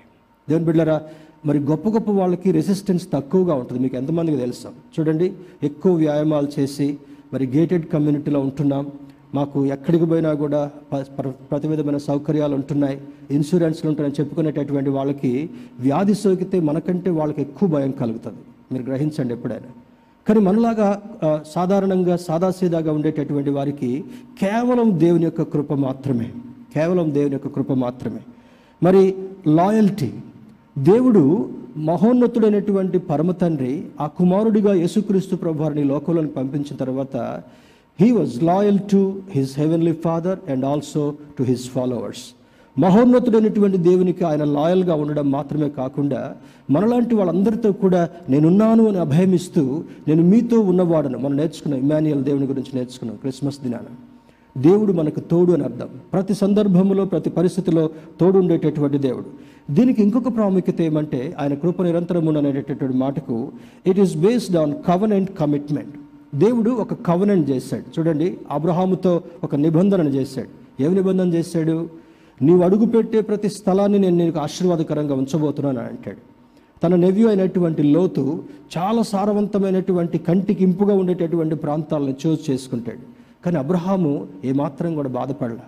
[0.49, 1.01] దేవుని బిడ్డరా
[1.47, 3.83] మరి గొప్ప గొప్ప వాళ్ళకి రెసిస్టెన్స్ తక్కువగా ఉంటుంది.
[3.83, 4.73] మీకు ఎంతమందికి తెలుసాం?
[4.99, 6.99] చూడండి ఎక్కువ వ్యాయామాలు చేసి
[7.33, 8.87] మరి గేటెడ్ కమ్యూనిటీలో ఉంటున్నాం.
[9.35, 13.01] మాకు ఎక్కడికి పోయినా కూడా ప- ప్రతి విధమైన సౌకర్యాలు ఉంటున్నాయి.
[13.31, 18.39] ఇన్సూరెన్స్లు ఉంటున్నాయని చెప్పుకునేటటువంటి వాళ్ళకి వ్యాధి సోకితే మనకంటే వాళ్ళకి ఎక్కువ భయం కలుగుతుంది.
[18.73, 19.73] మీరు గ్రహించండి ఎప్పుడైనా.
[20.29, 21.03] కానీ మనలాగా
[21.47, 24.05] సాధారణంగా సాదాసీదాగా ఉండేటటువంటి వారికి
[24.41, 26.33] కేవలం దేవుని యొక్క కృప మాత్రమే.
[26.75, 28.21] కేవలం దేవుని యొక్క కృప మాత్రమే.
[28.83, 29.15] మరి
[29.47, 30.13] లాయల్టీ.
[30.79, 37.43] దేవుడు మహోన్నతుడైనటువంటి పరమ తండ్రి ఆ కుమారుడిగా యేసుక్రీస్తు ప్రభువారిని లోకంలోకి పంపించిన తర్వాత
[38.01, 42.23] he was loyal to his heavenly father and also to his followers
[42.79, 46.37] మహోన్నతుడైనటువంటి దేవునికి ఆయన లాయల్గా ఉండడం మాత్రమే కాకుండా
[46.71, 51.19] మనలాంటి వాళ్ళందరితో కూడా నేనున్నాను అని అభయమిస్తూ నేను మీతో ఉన్నవాడను.
[51.19, 53.87] మనం నేర్చుకున్నాం ఇమాన్యుయల్ దేవుని గురించి నేర్చుకున్నాం క్రిస్మస్ దినాన.
[54.61, 55.89] దేవుడు మనకు తోడు అని అర్థం.
[56.13, 59.27] ప్రతి సందర్భంలో ప్రతి పరిస్థితిలో తోడు ఉండేటటువంటి దేవుడు.
[59.75, 63.49] దీనికి ఇంకొక ప్రాముఖ్యత ఏమంటే ఆయన కృప నిరంతరం అనేటటువంటి మాటకు
[63.87, 65.95] it is based on covenant commitment
[66.35, 68.01] దేవుడు ఒక కవనెంట్ చేశాడు.
[68.01, 70.83] చూడండి అబ్రహాముతో ఒక నిబంధన చేశాడు.
[70.83, 71.89] ఏమి నిబంధన చేశాడు?
[72.43, 76.17] నీవు అడుగు పెట్టే ప్రతి స్థలాన్ని నేను నీకు ఆశీర్వాదకరంగా ఉంచబోతున్నాను అంటాడు.
[76.83, 78.43] తన నెవ్యూ అయినటువంటి లోతు
[78.79, 83.21] చాలా సారవంతమైనటువంటి కంటికి ఇంపుగా ఉండేటటువంటి ప్రాంతాలను చూస్ చేసుకుంటాడు.
[83.45, 85.61] కానీ అబ్రహాము ఏమాత్రం కూడా బాధపడలా.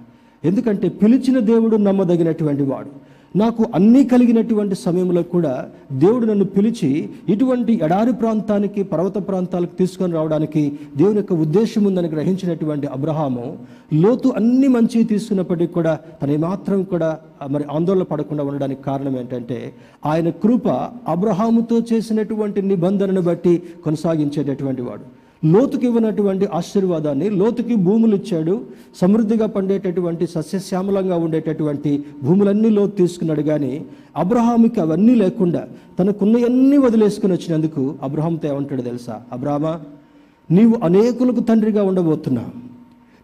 [0.44, 3.11] ఎందుకంటే పిలిచిన దేవుడు నమ్మదగినటువంటి వాడు.
[3.34, 10.72] నాకు అన్నీ కలిగినటువంటి సమయంలో కూడా దేవుడు నన్ను పిలిచి ఇటువంటి ఎడారి ప్రాంతానికి పర్వత ప్రాంతాలకు తీసుకొని రావడానికి
[10.96, 13.58] దేవుని యొక్క ఉద్దేశం ఉందని గ్రహించినటువంటి అబ్రహాము
[13.92, 17.18] లోతు అన్ని మంచివి తీసుకున్నప్పటికీ కూడా తన మాత్రం కూడా
[17.50, 19.72] మరి ఆందోళన పడకుండా ఉండడానికి కారణం ఏంటంటే
[20.06, 20.68] ఆయన కృప
[21.08, 25.21] అబ్రహాముతో చేసినటువంటి నిబంధనను బట్టి కొనసాగించేటటువంటి వాడు.
[25.44, 28.60] లోతుకి ఇవ్వనటువంటి ఆశీర్వాదాన్ని లోతుకి భూములు ఇచ్చాడు
[29.00, 33.42] సమృద్ధిగా పండేటటువంటి సస్యశ్యామలంగా ఉండేటటువంటి భూములన్నీ లోతు తీసుకున్నాడు.
[33.42, 33.84] కానీ
[34.16, 39.22] అబ్రహాముకి అవన్నీ లేకుండా తనకున్నవన్నీ వదిలేసుకుని వచ్చినందుకు అబ్రహాంతో ఏమంటాడు తెలుసా?
[39.32, 39.80] అబ్రహమా
[40.50, 42.52] నీవు అనేకులకు తండ్రిగా ఉండబోతున్నావు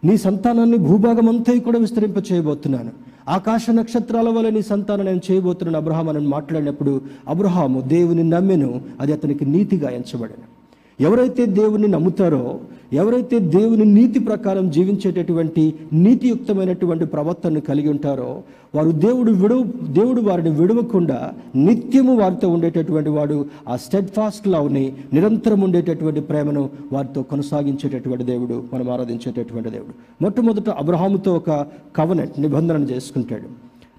[0.07, 2.91] నీ సంతానాన్ని భూభాగం అంతా కూడా విస్తరింప చేయబోతున్నాను.
[3.29, 9.45] ఆకాశ నక్షత్రాల వల్ల నీ సంతానం నేను చేయబోతున్నాను అబ్రహాం అని మాట్లాడినప్పుడు అబ్రహాము దేవుని నమ్మెను అది అతనికి
[9.45, 10.58] నీతిగా ఎంచబడను.
[11.01, 12.59] ఎవరైతే దేవుని నమ్ముతారో
[12.93, 18.43] ఎవరైతే దేవుని నీతి ప్రకారం జీవించేటటువంటి నీతియుక్తమైనటువంటి ప్రవర్తనను కలిగి ఉంటారో
[18.75, 25.61] వారు దేవుడు విడవ దేవుడు వారిని విడవకుండా నిత్యము వారితో ఉండేటటువంటి వాడు ఆ స్టెడ్ ఫాస్ట్ లవ్ని నిరంతరం
[25.61, 30.23] ఉండేటటువంటి ప్రేమను వారితో కొనసాగించేటటువంటి దేవుడు మనం ఆరాధించేటటువంటి దేవుడు.
[30.23, 33.47] మొట్టమొదట అబ్రహాముతో ఒక కవనెంట్ నిబంధన చేసుకుంటాడు.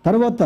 [0.07, 0.43] తర్వాత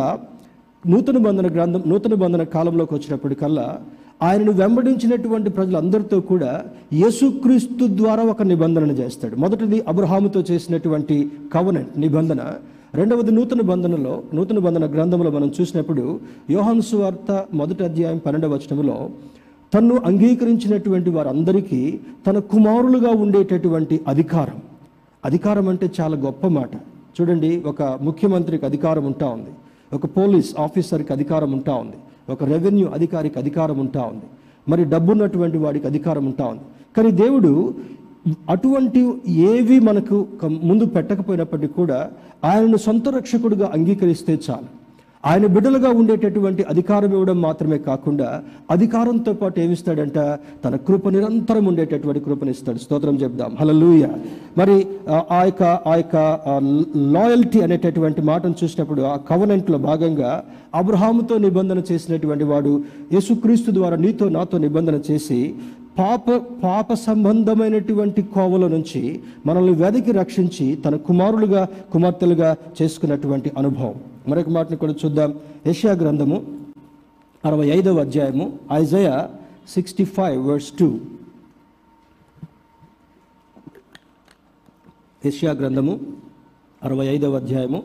[0.86, 3.78] నూతన బంధన గ్రంథం నూతన బంధన కాలంలోకి వచ్చినప్పటికల్లా
[4.22, 9.37] ఆయనను వెంబడించినటువంటి ప్రజలందరితో కూడా యేసుక్రీస్తు ద్వారా ఒక నిబంధన చేస్తాడు.
[9.37, 12.55] మొదటిది అబ్రహాముతో చేసినటువంటి కవనెంట్ నిబంధన.
[12.94, 19.11] రెండవది నూతన బంధనలో నూతన బంధన గ్రంథంలో మనం చూసినప్పుడు యోహాను మొదటి అధ్యాయం పన్నెండవ వచనంలో
[19.74, 24.62] తన్ను అంగీకరించినటువంటి వారందరికీ తన కుమారులుగా ఉండేటటువంటి అధికారం.
[25.24, 26.70] అధికారం అంటే చాలా గొప్ప మాట.
[27.20, 29.50] చూడండి ఒక ముఖ్యమంత్రికి అధికారం ఉంటా ఉంది.
[29.96, 31.96] ఒక పోలీస్ ఆఫీసర్కి అధికారం ఉంటా ఉంది.
[32.32, 34.26] ఒక రెవెన్యూ అధికారికి అధికారం ఉంటా ఉంది.
[34.68, 36.64] మరి డబ్బున్నటువంటి వాడికి అధికారం ఉంటా ఉంది.
[36.96, 37.74] కానీ దేవుడు
[38.48, 41.98] అటువంటి ఏవి మనకు ముందు పెట్టకపోయినప్పటికీ కూడా
[42.44, 44.84] ఆయనను సొంత రక్షకుడిగా అంగీకరిస్తే చాలు.
[45.28, 48.28] ఆయన బిడ్డలుగా ఉండేటటువంటి అధికారం ఇవ్వడం మాత్రమే కాకుండా
[48.70, 50.18] అధికారంతో పాటు ఏమిస్తాడంట?
[50.64, 52.78] తన కృప నిరంతరం ఉండేటటువంటి కృపనిస్తాడు.
[52.78, 53.56] స్తోత్రం చెప్దాం.
[53.60, 54.04] హలలుయ
[54.58, 54.76] మరి
[55.14, 56.16] ఆ ఆ యొక్క ఆ యొక్క
[57.16, 60.32] లాయల్టీ అనేటటువంటి మాటను చూసినప్పుడు ఆ కవనెంట్లో భాగంగా
[60.74, 62.72] అబ్రహాముతో నిబంధన చేసినటువంటి వాడు
[63.12, 65.40] యేసుక్రీస్తు ద్వారా నీతో నాతో నిబంధన చేసి
[65.98, 66.30] పాప
[66.62, 73.94] పాప సంబంధమైనటువంటి కోవల నుంచి మనల్ని వెదకి రక్షించి తన కుమారులుగా కుమార్తెలుగా చేసుకున్నటువంటి అనుభవం.
[74.28, 75.40] మరొక మాటను కూడా చూద్దాం.
[75.66, 76.42] ఏషియా గ్రంథము
[77.44, 79.28] అరవై ఐదవ అధ్యాయము Isaiah
[79.68, 80.98] sixty five verse two.
[85.26, 86.00] Asia గ్రంథము
[86.85, 87.83] అరవై ఐదవ అధ్యాయము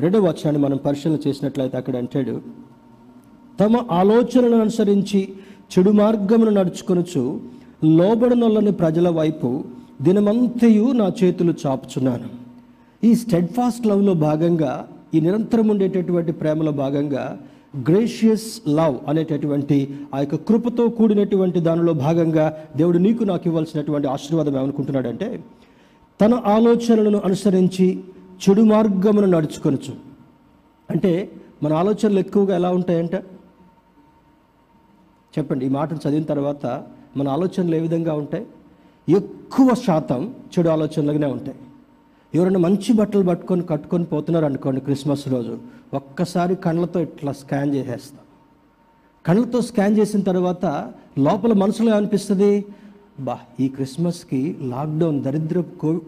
[0.00, 2.42] రెండవ వచనాన్ని మనం పరిశీలన చేసినట్లయితే అక్కడ అంటాడు
[3.60, 5.32] తమ ఆలోచనలను అనుసరించి
[5.72, 7.40] చెడు మార్గమును నడుచుకొనుచు
[7.84, 9.64] లోబడనొల్లని ప్రజల వైపు
[10.02, 12.28] దినమంతయు నా చేతులు చాపుచున్నాను.
[13.04, 17.38] ఈ స్టెడ్ ఫాస్ట్ లవ్లో భాగంగా ఈ నిరంతరం ఉండేటటువంటి ప్రేమలో భాగంగా
[17.88, 25.44] గ్రేషియస్ లవ్ అనేటటువంటి ఆ యొక్క కృపతో కూడినటువంటి దానిలో భాగంగా దేవుడు నీకు నాకు ఇవ్వాల్సినటువంటి ఆశీర్వాదం ఏమనుకుంటున్నాడంటే
[26.20, 28.00] తన ఆలోచనలను అనుసరించి
[28.42, 29.94] చెడు మార్గమును నడుచుకొనచ్చు
[30.90, 31.30] అంటే
[31.62, 33.22] మన ఆలోచనలు ఎక్కువగా ఎలా ఉంటాయంటే?
[35.38, 36.66] చెప్పండి ఈ మాటను చదివిన తర్వాత
[37.16, 38.46] మన ఆలోచనలు ఏ విధంగా ఉంటాయి?
[39.08, 41.56] ఎక్కువ శాతం చెడు ఆలోచనలుగానే ఉంటాయి.
[42.34, 45.58] ఎవరైనా మంచి బట్టలు పట్టుకొని కట్టుకొని పోతున్నారు అనుకోండి క్రిస్మస్ రోజు
[45.94, 48.20] ఒక్కసారి కళ్ళతో ఇట్లా స్కాన్ చేసేస్తాం.
[49.26, 52.64] కళ్ళతో స్కాన్ చేసిన తర్వాత లోపల మనసులో ఏమనిపిస్తుంది?
[53.20, 55.60] బా ఈ క్రిస్మస్కి లాక్డౌన్ దరిద్ర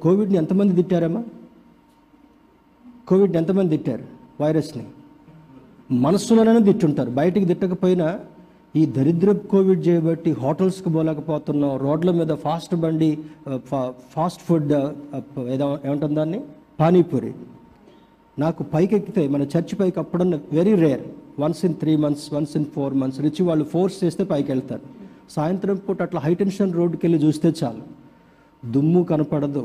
[0.03, 1.25] కోవిడ్ని ఎంతమంది తిట్టారమ్మా?
[3.09, 4.05] కోవిడ్ని ఎంతమంది తిట్టారు?
[4.41, 4.85] వైరస్ని?
[5.91, 7.11] మనస్సులోనే తిట్టుంటారు.
[7.11, 8.21] బయటికి తిట్టకపోయినా
[8.75, 13.11] ఈ దరిద్ర కోవిడ్ చేయబట్టి హోటల్స్కి పోలేకపోతున్నాం రోడ్ల మీద ఫాస్ట్ బండి
[13.69, 14.73] ఫా- ఫాస్ట్ ఫుడ్
[15.49, 16.41] ఏదో ఏమంటుంది దాన్ని?
[16.81, 17.33] పానీపూరి.
[18.39, 21.03] నాకు పైకి ఎక్కితే మన చర్చ్ పైకి అప్పుడన్న very rare
[21.41, 24.83] once in three months once in four months rich వాళ్ళు ఫోర్స్ చేస్తే పైకి వెళ్తారు
[25.31, 27.83] సాయంత్రం పూట అట్లా హైటెన్షన్ రోడ్డుకి వెళ్ళి చూస్తే చాలు.
[28.63, 29.65] దుమ్ము కనపడదు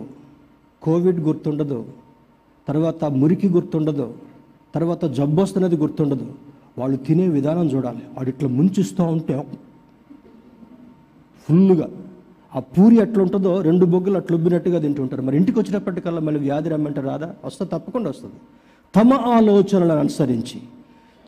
[0.82, 1.80] కోవిడ్ గుర్తుండదు
[2.68, 4.08] తర్వాత మురికి గుర్తుండదు
[4.76, 6.26] తర్వాత జబ్బు వస్తున్నది గుర్తుండదు.
[6.80, 8.02] వాళ్ళు తినే విధానం చూడాలి.
[8.18, 9.48] వాడు ఇట్లా ముంచిస్తూ ఉంటే
[11.50, 11.90] ఫుల్గా
[12.56, 15.22] ఆ పూరి ఎట్లా ఉంటుందో రెండు బొగ్గులు అట్లా ఉబ్బినట్టుగా తింటుంటారు.
[15.22, 17.36] మరి ఇంటికి వచ్చినప్పటికల్లా మళ్ళీ వ్యాధి రమ్మంటే రాదా?
[17.46, 18.36] వస్తే తప్పకుండా వస్తుంది.
[18.96, 20.62] తమ ఆలోచనలను అనుసరించి.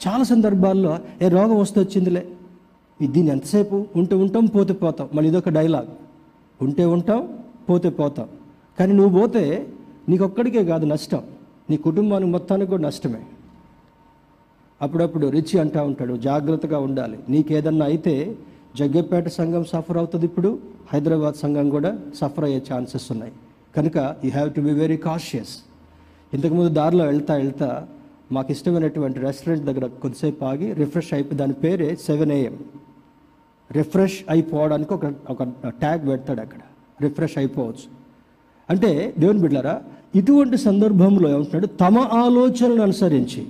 [0.08, 2.28] చాలా సందర్భాల్లో ఏ రోగం వస్తే వచ్చిందిలే.
[3.02, 3.86] దీన్ని ఎంతసేపు?
[3.96, 5.10] ఉంటే ఉంటాం పోతే పోతాం.
[5.14, 5.88] మళ్ళీ ఇదొక డైలాగ్.
[6.62, 7.38] ఉంటే ఉంటాం
[7.70, 8.28] పోతే పోతాం.
[8.80, 9.68] కానీ నువ్వు పోతే
[10.10, 11.22] నీకొక్కడికే కాదు నష్టం.
[11.70, 13.22] నీ కుటుంబానికి మొత్తానికి కూడా నష్టమే.
[14.82, 17.20] అప్పుడప్పుడు రిచి అంటూ ఉంటాడు జాగ్రత్తగా ఉండాలి.
[17.30, 18.36] నీకేదన్నా అయితే
[18.78, 20.60] జగ్గపేట సంఘం సఫర్ అవుతుంది ఇప్పుడు
[20.94, 23.34] హైదరాబాద్ సంఘం కూడా సఫర్ అయ్యే ఛాన్సెస్ ఉన్నాయి.
[23.78, 25.58] కనుక you have to be very cautious.
[26.34, 27.88] ఇంతకుముందు దారిలో వెళ్తా వెళ్తా
[28.32, 32.58] మాకు ఇష్టమైనటువంటి రెస్టారెంట్ దగ్గర కొద్దిసేపు ఆగి రిఫ్రెష్ అయిపోయి దాని పేరే సెవెన్ ఏఎం.
[33.72, 36.60] రిఫ్రెష్ అయిపోవడానికి ఒక ఒక ట్యాగ్ పెడతాడు అక్కడ.
[37.02, 38.02] రిఫ్రెష్ అయిపోవచ్చు.
[38.70, 39.82] అంటే దేవుని బిడ్డారా
[40.16, 43.48] ఇటువంటి సందర్భంలో ఏమంటున్నాడు తమ ఆలోచనలను అనుసరించి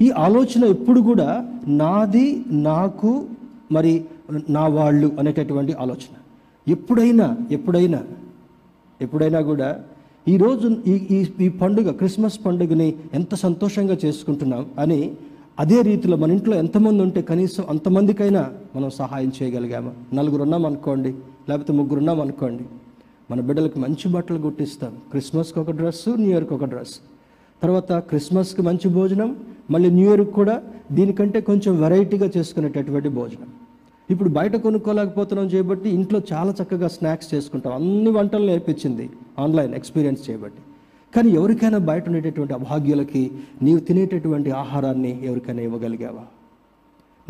[0.00, 3.26] ఈ ఆలోచన ఎప్పుడు కూడా నాది నాకు
[3.72, 4.04] మరి
[4.50, 6.14] నా వాళ్ళు అనేటటువంటి ఆలోచన.
[6.68, 8.02] ఎప్పుడైనా ఎప్పుడైనా
[9.02, 9.80] ఎప్పుడైనా కూడా
[10.28, 15.12] ఈరోజు ఈ ఈ ఈ పండుగ క్రిస్మస్ పండుగని ఎంత సంతోషంగా చేసుకుంటున్నాం అని
[15.58, 19.92] అదే రీతిలో మన ఇంట్లో ఎంతమంది ఉంటే కనీసం అంతమందికైనా మనం సహాయం చేయగలిగామా?
[20.14, 21.14] నలుగురు ఉన్నాం అనుకోండి
[21.48, 22.64] లేకపోతే ముగ్గురు ఉన్నాం అనుకోండి.
[23.30, 24.92] మన బిడ్డలకు మంచి బట్టలు కుట్టిస్తాం.
[25.10, 26.94] క్రిస్మస్కి ఒక డ్రెస్సు న్యూ ఇయర్కి ఒక డ్రెస్
[27.62, 29.36] తర్వాత క్రిస్మస్కి మంచి భోజనం
[29.70, 33.48] మళ్ళీ న్యూ ఇయర్కి కూడా దీనికంటే కొంచెం వెరైటీగా చేసుకునేటటువంటి భోజనం.
[34.10, 37.72] ఇప్పుడు బయట కొనుక్కోలేకపోతున్నాం చేయబట్టి ఇంట్లో చాలా చక్కగా స్నాక్స్ చేసుకుంటాం.
[37.72, 40.62] అన్ని వంటలు నేర్పించింది ఆన్లైన్ ఎక్స్పీరియన్స్ చేయబట్టి
[41.16, 43.30] కానీ ఎవరికైనా బయట ఉండేటటువంటి అభాగ్యులకి
[43.62, 46.24] నీవు తినేటటువంటి ఆహారాన్ని ఎవరికైనా ఇవ్వగలిగావా?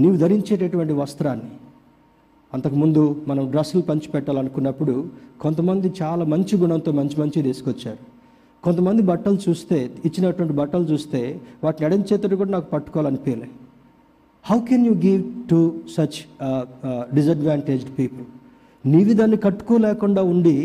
[0.00, 1.50] నీవు ధరించేటటువంటి వస్త్రాన్ని.
[2.54, 5.08] అంతకుముందు మనం డ్రెస్సులు పంచిపెట్టాలనుకున్నప్పుడు
[5.40, 8.19] కొంతమంది చాలా మంచి గుణంతో మంచి మంచి తీసుకొచ్చారు.
[8.64, 11.20] కొంతమంది బట్టలు చూస్తే ఇచ్చినటువంటి బట్టలు చూస్తే
[11.64, 13.48] వాటిని ఎడం చేతుడు కూడా నాకు పట్టుకోవాలనిపించలే.
[14.44, 15.58] How can you give to
[15.96, 16.18] such
[17.16, 18.26] disadvantaged people
[18.84, 20.56] నీవి దాన్ని కట్టుకోలేకుండా ఉండి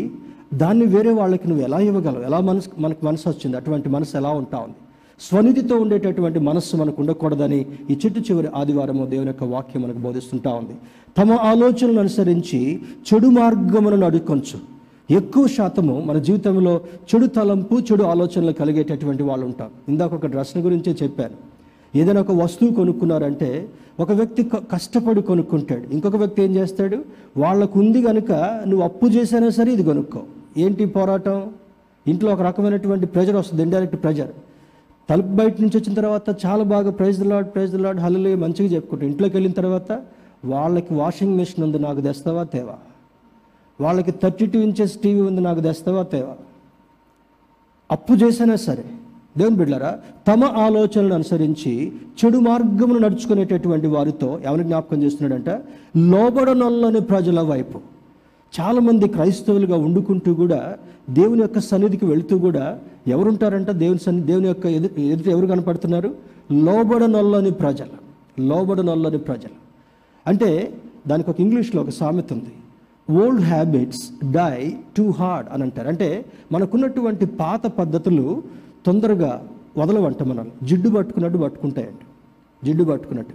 [0.54, 2.24] దాన్ని వేరే వాళ్ళకి నువ్వు ఎలా ఇవ్వగలవు?
[2.24, 3.56] ఎలా మనసు మనకు మనసు వచ్చింది?
[3.56, 4.78] అటువంటి మనసు ఎలా ఉంటా ఉంది?
[5.20, 10.74] స్వనిధితో ఉండేటటువంటి మనస్సు మనకు ఉండకూడదని ఈ చిట్టు చివరి ఆదివారము దేవుని యొక్క వాక్యం మనకు బోధిస్తుంటా ఉంది.
[11.18, 12.60] తమ ఆలోచనలు అనుసరించి
[13.08, 14.58] చెడు మార్గమును నడుకొంచు
[15.10, 16.80] ఎక్కువ శాతము మన జీవితంలో
[17.14, 21.56] చెడు తలంపు చెడు ఆలోచనలు కలిగేటటువంటి వాళ్ళు ఉంటాం ఇందాక ఒక డ్రెస్ని గురించే చెప్పాను.
[21.98, 23.68] ఏదైనా ఒక వస్తువు కొనుక్కున్నారంటే
[24.00, 25.92] ఒక వ్యక్తి క- కష్టపడి కొనుక్కుంటాడు.
[25.92, 27.04] ఇంకొక వ్యక్తి ఏం చేస్తాడు?
[27.36, 28.32] వాళ్ళకు ఉంది కనుక
[28.66, 30.22] నువ్వు అప్పు చేసినా సరే ఇది కొనుక్కో.
[30.58, 31.50] ఏంటి పోరాటం?
[32.06, 34.28] ఇంట్లో ఒక రకమైనటువంటి ప్రెజర్ వస్తుంది ఇండైరెక్ట్ ప్రెజర్.
[35.10, 39.08] తలుపు బయట నుంచి వచ్చిన తర్వాత చాలా బాగా ప్రైజ్ లాడ్ ప్రైజ్ లాడ్ హల్లు మంచిగా చెప్పుకుంటాం.
[39.08, 40.00] ఇంట్లోకి వెళ్ళిన తర్వాత
[40.44, 42.74] వాళ్ళకి వాషింగ్ మెషిన్ ఉంది నాకు తెస్తావా తేవా?
[43.80, 46.36] వాళ్ళకి థర్టీ టూ ఇంచెస్ టీవీ ఉంది నాకు తెస్తావా తేవా.
[47.90, 48.84] అప్పు చేసినా సరే
[49.38, 51.92] దేవుని బిడ్డారా తమ ఆలోచనలను అనుసరించి
[52.24, 55.48] చెడు మార్గమును నడుచుకునేటటువంటి వారితో ఎవరిని జ్ఞాపకం చేస్తున్నాడంట?
[55.96, 57.80] లోబడనల్లోని ప్రజల వైపు.
[58.60, 60.76] చాలామంది క్రైస్తవులుగా వండుకుంటూ కూడా
[61.10, 63.70] దేవుని యొక్క సన్నిధికి వెళుతూ కూడా ఎవరుంటారంట?
[63.70, 66.14] దేవుని సన్ని దేవుని యొక్క ఎదు ఎదుట ఎవరు కనపడుతున్నారు?
[66.52, 68.06] లోబడనల్లోని ప్రజలు.
[68.40, 69.54] లోబడనల్లోని ప్రజలు.
[70.26, 70.74] అంటే
[71.08, 72.52] దానికి ఒక ఇంగ్లీష్లో ఒక సామెత ఉంది.
[73.10, 75.88] Old habits die too hard అని అంటారు.
[75.88, 78.42] అంటే మనకున్నటువంటి పాత పద్ధతులు
[78.86, 80.66] తొందరగా వదలవంట మనల్ని.
[80.66, 81.98] జిడ్డు పట్టుకున్నట్టు పట్టుకుంటాయంట.
[82.66, 83.34] జిడ్డు పట్టుకున్నట్టు.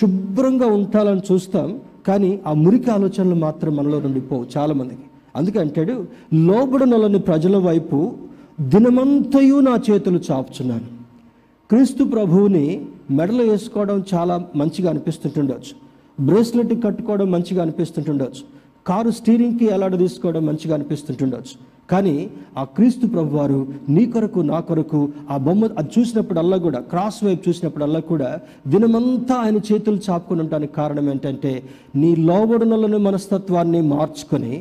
[0.00, 5.00] శుభ్రంగా ఉంటాలని చూస్తాం కానీ ఆ మురికి ఆలోచనలు మాత్రం మనలో నుండి పోవు చాలామందికి.
[5.36, 8.12] అందుకే అంటాడు లోబడనలని ప్రజల వైపు
[8.60, 10.86] దినమంతయు నా చేతులు చాపుచున్నాను.
[11.68, 15.84] క్రీస్తు ప్రభువుని మెడలో వేసుకోవడం చాలా మంచిగా అనిపిస్తుంటుండొచ్చు.
[16.24, 18.54] బ్రేస్లెట్ కట్టుకోవడం మంచిగా అనిపిస్తుంటుండొచ్చు.
[18.88, 21.54] కారు స్టీరింగ్కి ఎలాడ తీసుకోవడం మంచిగా అనిపిస్తుంటుండొచ్చు.
[21.92, 22.14] కానీ
[22.60, 23.58] ఆ క్రీస్తు ప్రభు వారు
[23.94, 28.30] నీ కొరకు నా కొరకు ఆ బొమ్మ అది చూసినప్పుడల్లా కూడా క్రాస్ వైపు చూసినప్పుడల్లా కూడా
[28.72, 31.52] దినమంతా ఆయన చేతులు చాపుకుని ఉండడానికి కారణం ఏంటంటే
[32.00, 34.54] నీ లోబడునలను మనస్తత్వాన్ని మార్చుకొని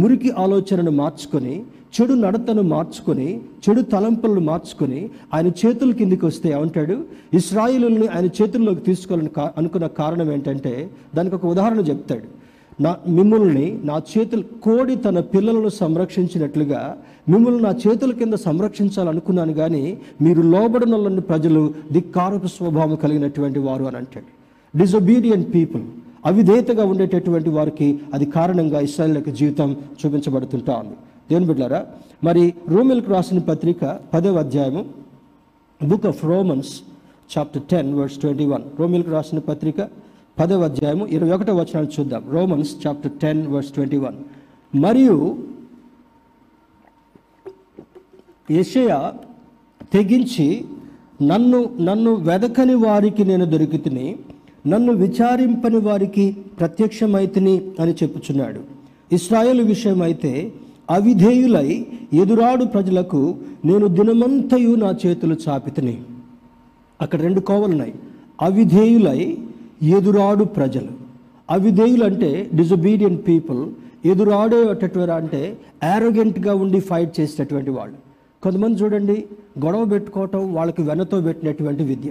[0.00, 1.54] మురికి ఆలోచనను మార్చుకొని
[1.96, 3.28] చెడు నడతను మార్చుకొని
[3.64, 5.00] చెడు తలంపులను మార్చుకొని
[5.34, 6.96] ఆయన చేతుల కిందికి వస్తే ఏమంటాడు?
[7.40, 12.26] ఇస్రాయిలు ఆయన చేతుల్లోకి తీసుకోవాలని అనుకున్న కారణం ఏంటంటే దానికి ఒక ఉదాహరణ చెప్తాడు.
[12.80, 16.96] నా మిమ్మల్ని నా చేతులు కోడి తన పిల్లలను సంరక్షించినట్లుగా
[17.28, 24.30] మిమ్మల్ని నా చేతుల కింద సంరక్షించాలనుకున్నాను కానీ మీరు లోబడనొల్లని ప్రజలు ధిక్కారపు స్వభావం కలిగినటువంటి వారు అని అంటాడు.
[24.78, 25.82] డిజొబీడియంట్ పీపుల్
[26.26, 30.96] అవిధేయతగా ఉండేటటువంటి వారికి అది కారణంగా ఇస్రాయల్ యొక్క జీవితం చూపించబడుతుంటా ఉంది.
[31.30, 31.86] దేవుని బిడ్డారా
[32.24, 34.84] మరి రోమిల్కి రాసిన పత్రిక పదవ అధ్యాయము
[35.82, 36.80] book of Romans
[37.38, 40.03] chapter ten verse twenty one రోమిల్కి రాసిన పత్రిక
[40.38, 42.22] పదవ అధ్యాయము ఇరవై ఒకటో వచనాలు చూద్దాం.
[42.30, 44.16] Romans chapter ten verse twenty one
[44.76, 45.38] మరియు
[48.50, 49.12] యషయ
[49.92, 50.64] తెగించి
[51.22, 54.16] నన్ను నన్ను వెదకని వారికి నేను దొరికితిని
[54.66, 58.60] నన్ను విచారింపని వారికి ప్రత్యక్షమైతిని అని చెప్పుచున్నాడు.
[59.12, 60.52] ఇస్రాయేల్ విషయమైతే
[60.90, 66.02] అవిధేయులై ఎదురాడు ప్రజలకు నేను దినమంతయు నా చేతులు చాపితిని.
[67.02, 67.94] అక్కడ రెండు కోవలు ఉన్నాయి
[68.42, 69.38] అవిధేయులై
[69.84, 70.88] ఎదురాడు ప్రజలు.
[71.50, 73.70] అవిధేయులు అంటే డిజొబీడియంట్ పీపుల్
[74.04, 77.96] ఎదురాడేటటువంటి అంటే యారోగెంట్గా ఉండి ఫైట్ చేసేటటువంటి వాళ్ళు.
[78.42, 79.24] కొంతమంది చూడండి
[79.64, 82.10] గొడవ పెట్టుకోవటం వాళ్ళకి వెనతో పెట్టినటువంటి విద్య.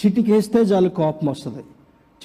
[0.00, 1.62] చిటికేస్తే చాలు కోపం వస్తుంది.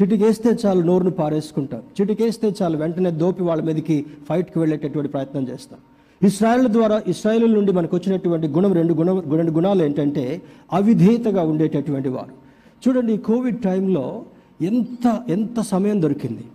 [0.02, 1.82] చిటికేస్తే చాలు నోరును పారేసుకుంటాం.
[2.02, 5.80] చిటికేస్తే చాలు వెంటనే దోపి వాళ్ళ మీదకి ఫైట్కి వెళ్ళేటటువంటి ప్రయత్నం చేస్తాం.
[6.28, 10.42] ఇస్రాయల్ ద్వారా ఇస్రాయల్ నుండి మనకు వచ్చినటువంటి గుణం రెండు గుణ రెండు గుణాలు ఏంటంటే
[10.74, 12.49] అవిధేయతగా ఉండేటటువంటి వారు.
[12.88, 14.24] చూడండి ఈ కోవిడ్ టైంలో
[14.62, 16.46] ఎంత ఎంత సమయం దొరికింది.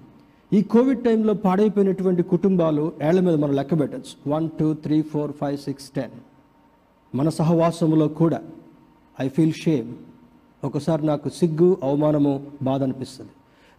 [0.53, 4.15] ఈ కోవిడ్ టైంలో పాడైపోయినటువంటి కుటుంబాలు ఏళ్ళ మీద మనం లెక్క పెట్టచ్చు.
[4.33, 6.17] One two three four five six ten
[7.17, 8.41] మన సహవాసములో కూడా
[9.21, 9.91] ఐ ఫీల్ షేమ్
[10.65, 13.31] ఒకసారి నాకు సిగ్గు అవమానము బాధ అనిపిస్తుంది.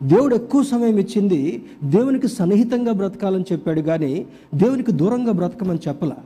[0.03, 6.17] దేవుడు ఎక్కువ సమయం ఇచ్చింది దేవునికి సన్నిహితంగా బ్రతకాలని చెప్పాడు కానీ దేవునికి దూరంగా బ్రతకమని చెప్పలా.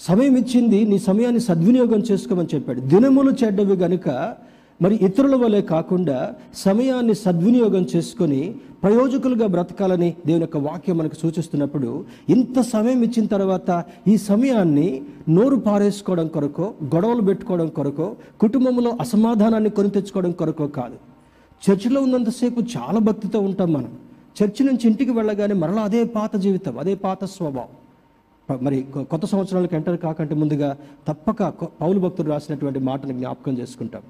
[0.00, 2.80] సమయం ఇచ్చింది నీ సమయాన్ని సద్వినియోగం చేసుకోమని చెప్పాడు.
[2.80, 4.08] దినములు చెడ్డవి గనుక
[4.82, 12.60] మరి ఇతరుల వలె కాకుండా సమయాన్ని సద్వినియోగం చేసుకొని ప్రయోజకులుగా బ్రతకాలని దేవుని యొక్క వాక్యం మనకు సూచిస్తున్నప్పుడు ఇంత
[12.60, 20.32] సమయం ఇచ్చిన తర్వాత ఈ సమయాన్ని నోరు పారేసుకోవడం కొరకో గొడవలు పెట్టుకోవడం కొరకో కుటుంబంలో అసమాధానాన్ని కొని తెచ్చుకోవడం
[20.32, 20.98] కొరకో కాదు.
[21.62, 23.92] చర్చిలో ఉన్నంతసేపు చాలా భక్తితో ఉంటాం మనం.
[24.38, 27.72] చర్చి నుంచి ఇంటికి వెళ్ళగానే మరలా అదే పాత జీవితం అదే పాత స్వభావం.
[28.62, 30.76] మరి కొత్త సంవత్సరాలకు ఎంటర్ కాకంటే ముందుగా
[31.08, 31.42] తప్పక
[31.80, 34.02] పౌలు భక్తులు రాసినటువంటి మాటను జ్ఞాపకం చేసుకుంటాం.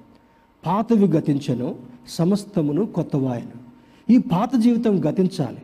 [0.67, 1.75] పాతవి గతించను
[2.07, 3.67] సమస్తమును కొత్తవాయను.
[4.13, 5.57] ఈ పాత జీవితం గతించాలి.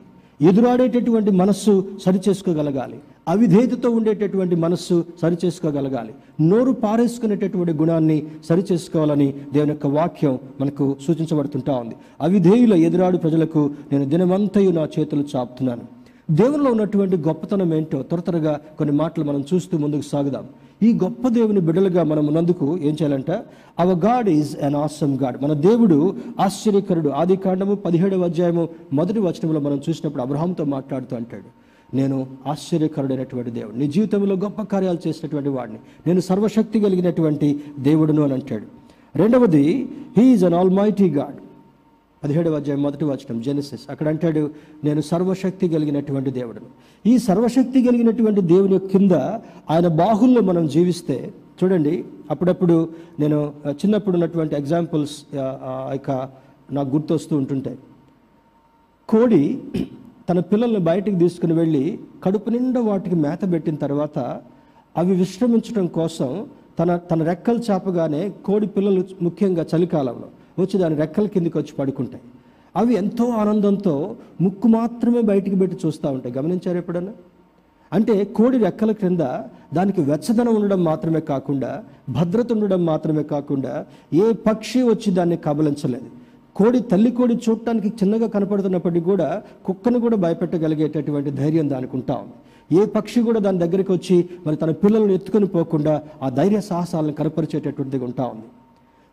[0.47, 2.99] ఎదురాడేటటువంటి మనస్సు సరిచేసుకోగలగాలి.
[3.27, 6.13] అవిధేయతతో ఉండేటటువంటి మనస్సు సరిచేసుకోగలగాలి.
[6.41, 11.95] నోరు పారేసుకునేటటువంటి గుణాన్ని సరిచేసుకోవాలని దేవుని యొక్క వాక్యం మనకు సూచించబడుతుంటా ఉంది.
[12.21, 15.81] అవిధేయుల ఎదురాడు ప్రజలకు నేను దినమంతయు నా చేతులు చాపుతున్నాను.
[16.31, 20.45] దేవునిలో ఉన్నటువంటి గొప్పతనం ఏంటో త్వర త్వరగా కొన్ని మాటలు మనం చూస్తూ ముందుకు సాగుదాం.
[20.83, 23.31] ఈ గొప్ప దేవుని బిడ్డలుగా మనం ఉన్నందుకు ఏం చేయాలంట?
[23.79, 27.09] Our God is an awesome God మన దేవుడు ఆశ్చర్యకరుడు.
[27.09, 31.49] ఆది కాండము పదిహేడవ అధ్యాయము మొదటి వచనంలో మనం చూసినప్పుడు అబ్రహాంతో మాట్లాడుతూ అంటాడు
[31.95, 33.75] నేను ఆశ్చర్యకరుడైనటువంటి దేవుడు.
[33.75, 35.79] నీ జీవితంలో గొప్ప కార్యాలు చేసినటువంటి వాడిని.
[36.07, 38.65] నేను సర్వశక్తి కలిగినటువంటి దేవుడును అని అంటాడు.
[39.17, 41.35] రెండవది he's an almighty God
[42.23, 44.41] పదిహేడవ అధ్యాయం మొదటి వచనం జెనసిస్ అక్కడ అంటాడు
[44.83, 46.67] నేను సర్వశక్తి కలిగినటువంటి దేవుడును.
[47.05, 49.15] ఈ సర్వశక్తి కలిగినటువంటి దేవుని కింద
[49.73, 51.17] ఆయన బాహుల్లో మనం జీవిస్తే
[51.59, 51.95] చూడండి
[52.31, 52.75] అప్పుడప్పుడు
[53.19, 53.39] నేను
[53.81, 55.15] చిన్నప్పుడు ఉన్నటువంటి ఎగ్జాంపుల్స్
[55.97, 56.11] ఇక
[56.77, 57.77] నాకు గుర్తొస్తూ ఉంటుంటాయి.
[59.09, 59.43] కోడి
[60.29, 61.83] తన పిల్లల్ని బయటికి తీసుకుని వెళ్ళి
[62.23, 64.17] కడుపు నిండా వాటికి మేత పెట్టిన తర్వాత
[64.95, 66.29] అవి విశ్రమించడం కోసం
[66.79, 70.29] తన తన రెక్కలు చేపగానే కోడి పిల్లలు ముఖ్యంగా చలికాలంలో
[70.59, 72.23] వచ్చి దాని రెక్కల కిందికి వచ్చి పడుకుంటాయి.
[72.75, 76.35] అవి ఎంతో ఆనందంతో ముక్కు మాత్రమే బయటికి పెట్టి చూస్తూ ఉంటాయి.
[76.35, 77.11] గమనించారు ఎప్పుడన్నా?
[77.91, 79.19] అంటే కోడి రెక్కల క్రింద
[79.73, 86.05] దానికి వెచ్చదనం ఉండడం మాత్రమే కాకుండా భద్రత ఉండడం మాత్రమే కాకుండా ఏ పక్షి వచ్చి దాన్ని కబలించలేదు.
[86.55, 92.33] కోడి తల్లి కోడి చూడటానికి చిన్నగా కనపడుతున్నప్పటికీ కూడా కుక్కను కూడా భయపెట్టగలిగేటటువంటి ధైర్యం దానికి ఉంటా ఉంది.
[92.81, 98.03] ఏ పక్షి కూడా దాని దగ్గరికి వచ్చి మరి తన పిల్లలను ఎత్తుకొని పోకుండా ఆ ధైర్య సాహసాలను కనపరిచేటటువంటిది
[98.03, 98.45] ఉంటా ఉంది.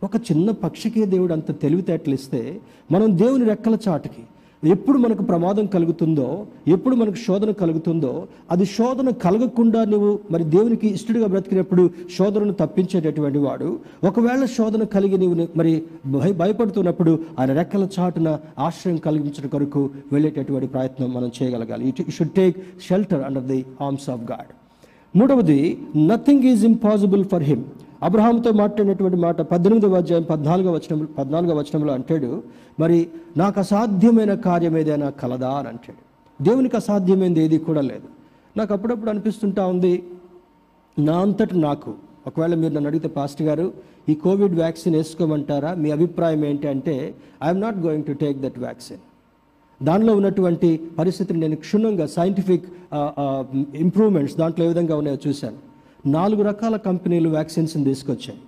[0.04, 2.60] ఒక చిన్న పక్షికి దేవుడు అంత తెలివితేటలు ఇస్తే
[2.92, 4.22] మనం దేవుని రెక్కల చాటుకి
[4.70, 11.26] ఎప్పుడు మనకు ప్రమాదం కలుగుతుందో ఎప్పుడు మనకు శోధన కలుగుతుందో అది శోధన కలగకుండా నువ్వు మరి దేవునికి ఇష్టడిగా
[11.26, 13.68] బ్రతికినప్పుడు శోధనను తప్పించేటటువంటి వాడు.
[14.04, 21.14] ఒకవేళ శోధన కలిగి నీవు మరి భయ భయపడుతున్నప్పుడు ఆయన రెక్కల చాటున ఆశ్రయం కలిగించడం కొరకు వెళ్ళేటటువంటి ప్రయత్నం
[21.14, 21.88] మనం చేయగలగాలి.
[21.88, 22.56] It should take
[22.88, 24.50] shelter under the arms of God
[25.14, 25.60] మూడవది
[25.96, 27.64] nothing is impossible for him
[28.06, 32.30] అబ్రహాంతో మాట్లాడినటువంటి మాట పద్దెనిమిదవ అధ్యాయం పద్నాలుగో వచనం పద్నాలుగో వచనంలో అంటాడు
[32.82, 32.98] మరి
[33.40, 36.00] నాకు అసాధ్యమైన కార్యం ఏదైనా కలదా అని అంటాడు.
[36.40, 38.08] దేవునికి అసాధ్యమైనది ఏది కూడా లేదు.
[38.58, 39.92] నాకు అప్పుడప్పుడు అనిపిస్తుంటా ఉంది
[40.96, 41.92] నా అంతటి నాకు.
[42.28, 43.66] ఒకవేళ మీరు నన్ను అడిగితే పాస్టర్ గారు
[44.10, 45.70] ఈ కోవిడ్ వ్యాక్సిన్ వేసుకోమంటారా?
[45.82, 46.96] మీ అభిప్రాయం ఏంటి అంటే
[47.44, 49.02] I'm not going to take that vaccine
[49.80, 52.66] దానిలో ఉన్నటువంటి పరిస్థితిని నేను క్షుణ్ణంగా సైంటిఫిక్
[53.84, 55.58] ఇంప్రూవ్మెంట్స్ దాంట్లో ఏ విధంగా ఉన్నాయో చూశాను.
[56.06, 58.38] నాలుగు రకాల కంపెనీలు వ్యాక్సిన్స్ని తీసుకొచ్చాయి.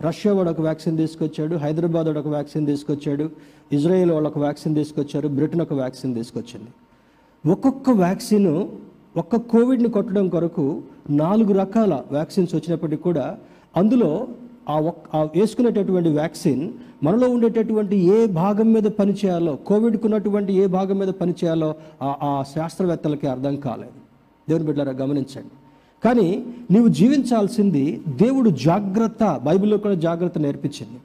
[0.00, 3.30] రష్యా వాడు ఒక వ్యాక్సిన్ తీసుకొచ్చాడు హైదరాబాద్ వాడు ఒక వ్యాక్సిన్ తీసుకొచ్చాడు
[3.72, 6.68] ఇజ్రాయెల్ వాళ్ళు ఒక వ్యాక్సిన్ తీసుకొచ్చారు బ్రిటన్ ఒక వ్యాక్సిన్ తీసుకొచ్చింది.
[7.50, 8.68] ఒక్కొక్క వ్యాక్సిన్
[9.16, 13.38] ఒక్క కోవిడ్ని కొట్టడం కొరకు నాలుగు రకాల వ్యాక్సిన్స్ వచ్చినప్పటికీ కూడా
[13.76, 14.28] అందులో
[14.68, 20.98] ఆ ఒక్ ఆ వేసుకునేటటువంటి వ్యాక్సిన్ మనలో ఉండేటటువంటి ఏ భాగం మీద పనిచేయాలో కోవిడ్కు ఉన్నటువంటి ఏ భాగం
[20.98, 23.92] మీద పనిచేయాలో ఆ ఆ శాస్త్రవేత్తలకి అర్థం కాలేదు.
[24.48, 25.50] దేవుని బిడ్డారా గమనించండి.
[26.04, 30.98] కానీ నీవు జీవించాల్సింది దేవుడు జాగ్రత్త బైబిల్లో కూడా జాగ్రత్త నేర్పించింది.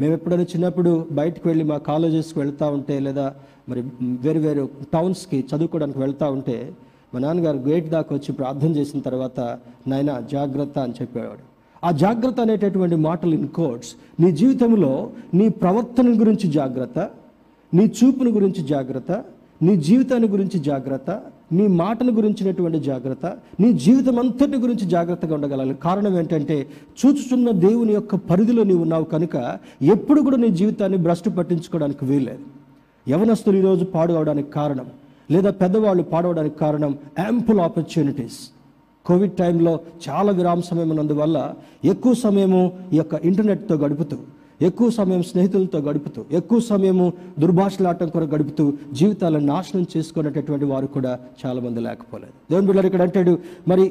[0.00, 3.34] మేము ఎప్పుడైనా చిన్నప్పుడు బయటకు వెళ్ళి మా కాలేజెస్కి వెళ్తూ ఉంటే లేదా
[3.68, 6.72] మరి వేరు వేరు టౌన్స్కి చదువుకోవడానికి వెళ్తూ ఉంటే
[7.14, 11.44] మా నాన్నగారు గేట్ దాకా వచ్చి ప్రార్థన చేసిన తర్వాత నాయన జాగ్రత్త అని చెప్పేవాడు.
[11.86, 17.10] ఆ జాగ్రత్త అనేటటువంటి మాటలు ఇన్ కోట్స్ నీ జీవితంలో నీ ప్రవర్తన గురించి జాగ్రత్త
[17.74, 19.24] నీ చూపుని గురించి జాగ్రత్త
[19.62, 21.20] నీ జీవితాన్ని గురించి జాగ్రత్త
[21.56, 23.26] నీ మాటను గురించినటువంటి జాగ్రత్త
[23.62, 25.74] నీ జీవితం అంతటి గురించి జాగ్రత్తగా ఉండగలగాలి.
[25.86, 26.56] కారణం ఏంటంటే
[27.00, 29.36] చూచుచున్న దేవుని యొక్క పరిధిలో నీవు ఉన్నావు కనుక
[29.94, 32.44] ఎప్పుడు కూడా నీ జీవితాన్ని భ్రష్టు పట్టించుకోవడానికి వీల్లేదు.
[33.06, 34.86] యవనస్తులు ఈరోజు పాడవడానికి కారణం
[35.30, 38.40] లేదా పెద్దవాళ్ళు పాడవడానికి కారణం యాంపుల్ ఆపర్చునిటీస్
[39.06, 39.72] కోవిడ్ టైంలో
[40.04, 41.38] చాలా విరామ సమయం ఉన్నందువల్ల
[41.92, 42.60] ఎక్కువ సమయము
[42.92, 44.16] ఈ యొక్క ఇంటర్నెట్తో గడుపుతూ
[44.60, 47.06] ఎక్కువ సమయం స్నేహితులతో గడుపుతూ ఎక్కువ సమయము
[47.42, 48.64] దుర్భాషలాటం కొరకు గడుపుతూ
[48.98, 52.34] జీవితాలను నాశనం చేసుకునేటటువంటి వారు కూడా చాలా మంది లేకపోలేదు.
[52.50, 53.32] దేవుని బిడ్డలు ఇక్కడ అంటాడు
[53.70, 53.84] మరి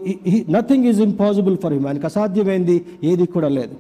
[0.55, 2.77] nothing is impossible for him ఆయనకు అసాధ్యమైంది
[3.11, 3.75] ఏది కూడా లేదు.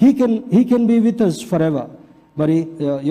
[0.00, 1.90] He can he can be with us forever
[2.40, 2.56] మరి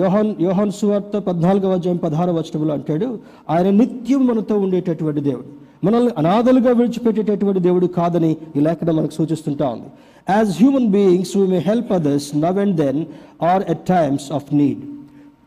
[0.00, 3.06] యోహన్ యోహన్ సువార్త పద్నాలుగవ అధ్యాయం పదహారవ వచనంలో అంటాడు
[3.54, 5.50] ఆయన నిత్యం మనతో ఉండేటటువంటి దేవుడు
[5.86, 9.88] మనల్ని అనాథలుగా విడిచిపెట్టేటటువంటి దేవుడు కాదని ఈ లేఖనం మనకు సూచిస్తుంటా ఉంది.
[10.30, 13.06] As human beings we may help others now and then
[13.42, 14.78] are at times of need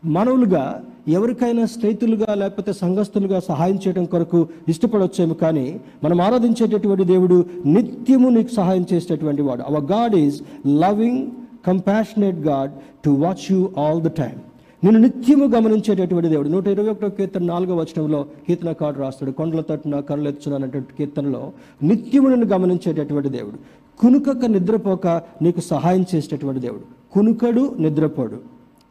[0.04, 8.54] మానవులుగా ఎవరికైనా స్నేహితులుగా లేకపోతే సంఘస్థులుగా సహాయం చేయడం కొరకు ఇష్టపడొచ్చేమో కానీ మనం ఆరాధించేటటువంటి దేవుడు నిత్యము నీకు
[8.54, 9.62] సహాయం చేసేటటువంటి వాడు.
[9.62, 11.26] Our God is loving
[11.66, 12.70] compassionate God
[13.04, 14.38] to watch you all the time
[14.84, 16.48] నేను నిత్యము గమనించేటటువంటి దేవుడు.
[16.48, 19.30] నూట ఇరవై ఒకటో కీర్తన నాలుగో వచనంలో కీర్తనకారుడు రాస్తాడు.
[19.30, 21.52] కొండల తట్టున కళ్ళు అనేటువంటి కీర్తనలో
[21.82, 23.58] నిత్యము నిన్ను గమనించేటటువంటి దేవుడు.
[23.98, 25.06] కునుకక నిద్రపోక
[25.42, 27.12] నీకు సహాయం చేసేటటువంటి దేవుడు.
[27.12, 28.40] కునుకడు నిద్రపోడు.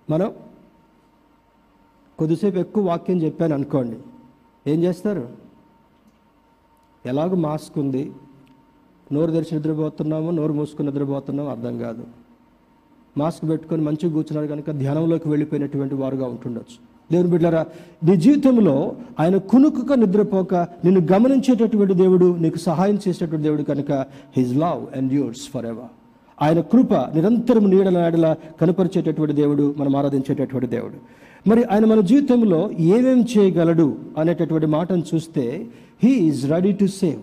[0.10, 0.34] మనం
[2.20, 3.98] కొద్దిసేపు ఎక్కువ వాక్యం చెప్పాను అనుకోండి.
[4.68, 5.30] ఏం చేస్తారు?
[7.06, 8.14] ఎలాగో మాస్క్ ఉంది.
[9.14, 12.08] నోరు తెరిచి నిద్రపోతున్నాము నోరు మూసుకుని నిద్రపోతున్నాము అర్థం కాదు.
[13.18, 16.97] మాస్క్ పెట్టుకొని మంచిగా కూర్చున్నారు కనుక ధ్యానంలోకి వెళ్ళిపోయినటువంటి వారుగా ఉంటుండొచ్చు.
[17.12, 17.66] దేవుని బిడ్డరా
[18.04, 23.92] నీ జీవితంలో ఆయన కునుకుక నిద్రపోక నిన్ను గమనించేటటువంటి దేవుడు నీకు సహాయం చేసేటటువంటి దేవుడు కనుక
[24.38, 25.92] his love endures for ever
[26.42, 30.98] ఆయన కృప నిరంతరం నీడల నాడల కనపరిచేటటువంటి దేవుడు మనం ఆరాధించేటటువంటి దేవుడు.
[31.50, 35.68] మరి ఆయన మన జీవితంలో ఏమేం చేయగలడు అనేటటువంటి మాటను చూస్తే
[36.04, 37.22] he is ready to save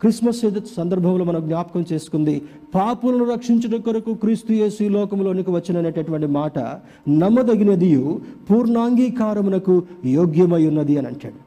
[0.00, 0.40] Christmas
[0.76, 2.42] సందర్భంలో మనం జ్ఞాపకం చేసుకుంది.
[2.74, 6.58] పాపులను రక్షించడం కొరకు క్రీస్తు యేసు ఈ లోకంలోనికి వచ్చిననేటటువంటి మాట
[7.08, 8.20] నమ్మదగినదియు
[8.50, 11.40] పూర్ణాంగీకారమునకు యోగ్యమై ఉన్నది అని అంటాడు.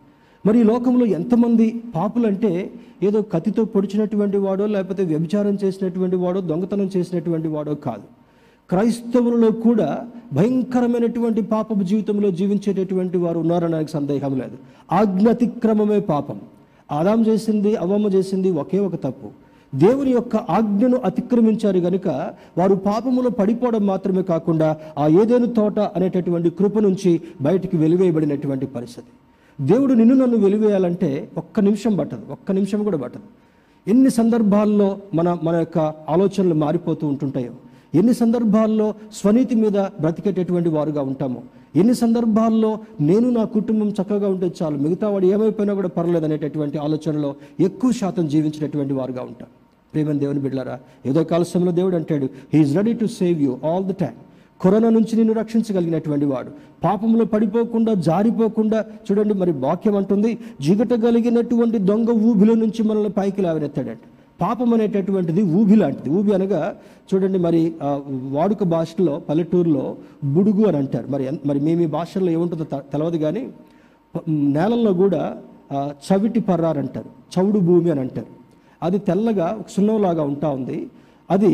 [0.47, 2.73] మరి ఈ లోకంలో ఎంతమంది పాపులంటే
[3.03, 8.03] ఏదో కత్తితో పొడిచినటువంటి వాడో లేకపోతే వ్యభిచారం చేసినటువంటి వాడో దొంగతనం చేసినటువంటి వాడో కాదు.
[8.69, 14.57] క్రైస్తవులలో కూడా భయంకరమైనటువంటి పాపపు జీవితంలో జీవించేటటువంటి వారు నాకు సందేహం లేదు.
[14.91, 16.41] ఆజ్ఞాతిక్రమమే పాపం.
[16.91, 19.29] ఆదాం చేసింది అవ్వమ్మ చేసింది ఒకే ఒక తప్పు.
[19.75, 22.07] దేవుని యొక్క ఆజ్ఞను అతిక్రమించారు గనుక
[22.57, 29.07] వారు పాపములో పడిపోవడం మాత్రమే కాకుండా ఆ ఏదేను తోట అనేటటువంటి కృప నుంచి బయటికి వెలివేయబడినటువంటి పరిస్థితి.
[29.65, 33.23] దేవుడు నిన్ను నన్ను వెలివేయాలంటే ఒక్క నిమిషం పట్టదు ఒక్క నిమిషం కూడా పట్టదు.
[33.89, 35.77] ఎన్ని సందర్భాల్లో మన మన యొక్క
[36.09, 37.51] ఆలోచనలు మారిపోతూ ఉంటుంటాయో.
[37.95, 41.41] ఎన్ని సందర్భాల్లో స్వనీతి మీద బ్రతికేటటువంటి వారుగా ఉంటామో
[41.75, 47.35] ఎన్ని సందర్భాల్లో నేను నా కుటుంబం చక్కగా ఉంటే చాలు మిగతా వాడు ఏమైపోయినా కూడా పర్లేదు అనేటటువంటి ఆలోచనలో
[47.59, 49.47] ఎక్కువ శాతం జీవించినటువంటి వారుగా ఉంటాం.
[49.93, 53.91] ప్రేమని దేవుని బిడ్డలారా ఏదో కాల సమయంలో దేవుడు అంటాడు he's ready to save you all the
[53.91, 54.17] time
[54.61, 56.51] corona నుంచి నిన్ను రక్షించగలిగినటువంటి వాడు.
[56.83, 63.99] పాపంలో పడిపోకుండా జారిపోకుండా చూడండి మరి వాక్యం అంటుంది జిగటగలిగినటువంటి దొంగ ఊబిలో నుంచి మనల్ని పైకి లేవనెత్తాడంట.
[64.41, 66.09] పాపం అనేటటువంటిది ఊబి లాంటిది.
[66.17, 66.61] ఊబి అనగా
[67.09, 67.61] చూడండి మరి
[68.35, 69.85] వాడుక భాషలో పల్లెటూరులో
[70.35, 71.07] బుడుగు అని అంటారు.
[71.13, 73.43] మరి మరి మేము ఈ భాషల్లో ఏముంటుందో తెలవదు కానీ
[74.57, 75.21] నేలల్లో కూడా
[76.07, 77.09] చవిటి పర్రారు అంటారు.
[77.33, 78.31] చౌడు భూమి అని అంటారు.
[78.85, 80.77] అది తెల్లగా సున్నంలాగా ఉంటా ఉంది.
[81.35, 81.51] అది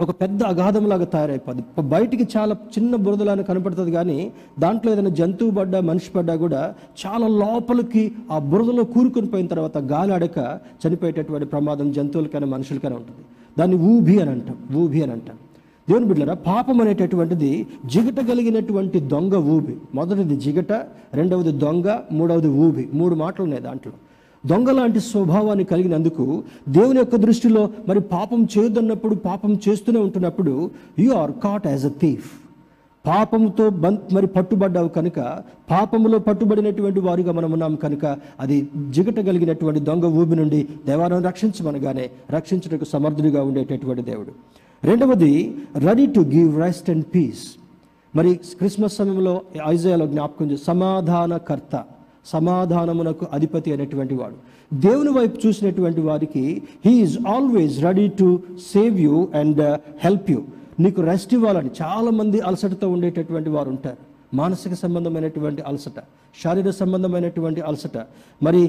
[0.00, 1.82] ఒక పెద్ద అగాధంలాగా తయారైపోద్ది.
[1.82, 6.74] బయటికి చాలా చిన్న బురదలాగా కనపడుతుంది కానీ దాంట్లో ఏదైనా జంతువు పడ్డా మనిషి పడ్డా కూడా
[7.06, 13.20] చాలా లోపలికి ఆ బురదలో కూరుకుని పోయిన తర్వాత గాలి అడక చనిపోయేటటువంటి ప్రమాదం జంతువులకైనా మనుషులకైనా ఉంటుంది.
[13.58, 14.56] దాన్ని ఊబి అని అంటాం.
[14.76, 15.36] ఊబి అని అంటాం.
[15.88, 19.76] దేవుని బిడ్డరా పాపం అనేటటువంటిది జిగట కలిగినటువంటి దొంగ ఊబి.
[19.94, 20.72] మొదటిది జిగట
[21.14, 22.88] రెండవది దొంగ మూడవది ఊబి.
[22.94, 23.92] మూడు మాటలు ఉన్నాయి దాంట్లో.
[24.46, 26.24] దొంగ లాంటి స్వభావాన్ని కలిగినందుకు
[26.68, 32.26] దేవుని యొక్క దృష్టిలో మరి పాపం చేయొద్దన్నప్పుడు పాపం చేస్తూనే ఉంటున్నప్పుడు you are caught as a thief
[33.06, 35.18] పాపంతో బంత్ మరి పట్టుబడ్డావు కనుక
[35.70, 38.04] పాపములో పట్టుబడినటువంటి వారిగా మనం ఉన్నాం కనుక
[38.40, 38.56] అది
[38.90, 44.32] జిగట కలిగినటువంటి దొంగ ఊబి నుండి దేవాలను రక్షించమనగానే రక్షించుటకు సమర్థుడిగా ఉండేటటువంటి దేవుడు.
[44.82, 45.32] రెండవది
[45.76, 47.44] ready to give rest and peace
[48.14, 49.34] మరి క్రిస్మస్ సమయంలో
[49.66, 51.74] ఐజయాలో జ్ఞాపకం చేసి సమాధానకర్త.
[52.32, 54.36] సమాధానమునకు అధిపతి అనేటువంటి వాడు.
[54.86, 56.44] దేవుని వైపు చూసినటువంటి వారికి
[56.86, 58.28] he's always ready to
[58.72, 59.62] save you and
[60.04, 60.40] help you
[60.80, 64.00] నీకు రెస్ట్ ఇవ్వాలని చాలామంది అలసటతో ఉండేటటువంటి వారు ఉంటారు.
[64.40, 65.98] మానసిక సంబంధమైనటువంటి అలసట
[66.42, 67.98] శారీర సంబంధమైనటువంటి అలసట
[68.42, 68.62] మరి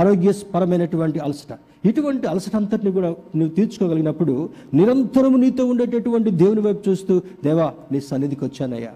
[0.00, 1.52] ఆరోగ్యపరమైనటువంటి అలసట.
[1.88, 3.08] ఇటువంటి అలసట అంతటిని కూడా
[3.38, 4.34] నువ్వు తీర్చుకోగలిగినప్పుడు
[4.74, 7.14] నిరంతరము నీతో ఉండేటటువంటి దేవుని వైపు చూస్తూ
[7.44, 8.92] దేవా నీ సన్నిధికి వచ్చానయ్యా.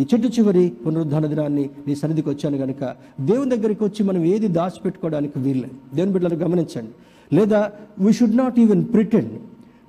[0.00, 5.38] ఈ చెట్టు చివరి పునరుద్ధాన దినాన్ని నీ సన్నిధికి వచ్చాను కనుక దేవుని దగ్గరికి వచ్చి మనం ఏది దాచిపెట్టుకోవడానికి
[5.38, 5.94] వీల్లేదు.
[5.94, 6.90] దేవుని బిడ్డలు గమనించండి.
[7.36, 9.32] లేదా we should not even pretend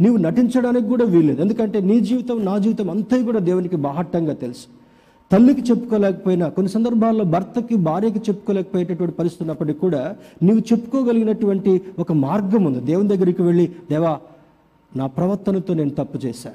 [0.02, 1.42] నీవు నటించడానికి కూడా వీల్లేదు.
[1.42, 4.66] ఎందుకంటే నీ జీవితం నా జీవితం అంతా కూడా దేవునికి బాహట్టంగా తెలుసు.
[5.32, 12.80] తల్లికి చెప్పుకోలేకపోయినా కొన్ని సందర్భాల్లో భర్తకి భార్యకి చెప్పుకోలేకపోయేటటువంటి పరిస్థితి ఉన్నప్పటికీ కూడా నీవు చెప్పుకోగలిగినటువంటి ఒక మార్గం ఉంది.
[12.80, 14.20] దేవుని దగ్గరికి వెళ్ళి దేవా
[14.96, 16.52] నా ప్రవర్తనతో నేను తప్పు చేశా.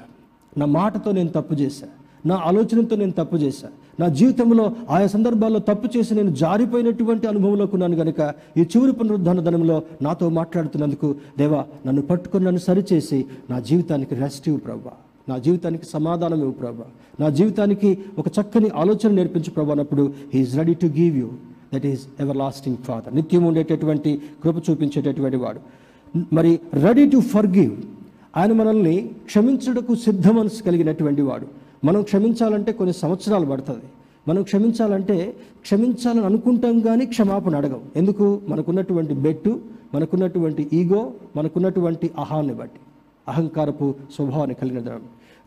[0.57, 5.97] నా మాటతో నేను తప్పు చేశాను నా ఆలోచనతో నేను తప్పు చేశాను నా జీవితంలో ఆయా సందర్భాల్లో తప్పు
[5.97, 12.45] చేసి నేను జారిపోయినటువంటి అనుభవంలోకి ఉన్నాను కనుక ఈ చివరి పునరుద్ధాన ధనంలో నాతో మాట్లాడుతున్నందుకు దేవా నన్ను పట్టుకొని
[12.45, 14.91] నన్ను సరిచేసి నా జీవితానికి రెస్ట్ ఇవ్వు ప్రభా.
[15.29, 16.85] నా జీవితానికి సమాధానం ఇవ్వు ప్రభా.
[17.19, 21.29] నా జీవితానికి ఒక చక్కని ఆలోచన నేర్పించు ప్రభా అన్నప్పుడు he's ready to give you
[21.73, 22.07] that is
[22.37, 25.59] everlasting father నిత్యం ఉండేటటువంటి కృప చూపించేటటువంటి వాడు.
[26.33, 27.71] మరి రెడీ టు ఫర్ గివ్
[28.37, 31.62] ఆయన మనల్ని క్షమించుటకు సిద్ధ మనసు కలిగినటువంటి వాడు.
[31.83, 33.83] మనం క్షమించాలంటే కొన్ని సంవత్సరాలు పడుతుంది.
[34.27, 37.81] మనం క్షమించాలంటే క్షమించాలని అనుకుంటాం కానీ క్షమాపణ అడగం.
[37.95, 38.41] ఎందుకు?
[38.47, 39.59] మనకున్నటువంటి బెట్టు
[39.93, 42.79] మనకున్నటువంటి ఈగో మనకున్నటువంటి అహాన్ని బట్టి
[43.27, 44.99] అహంకారపు స్వభావాన్ని కలిగిన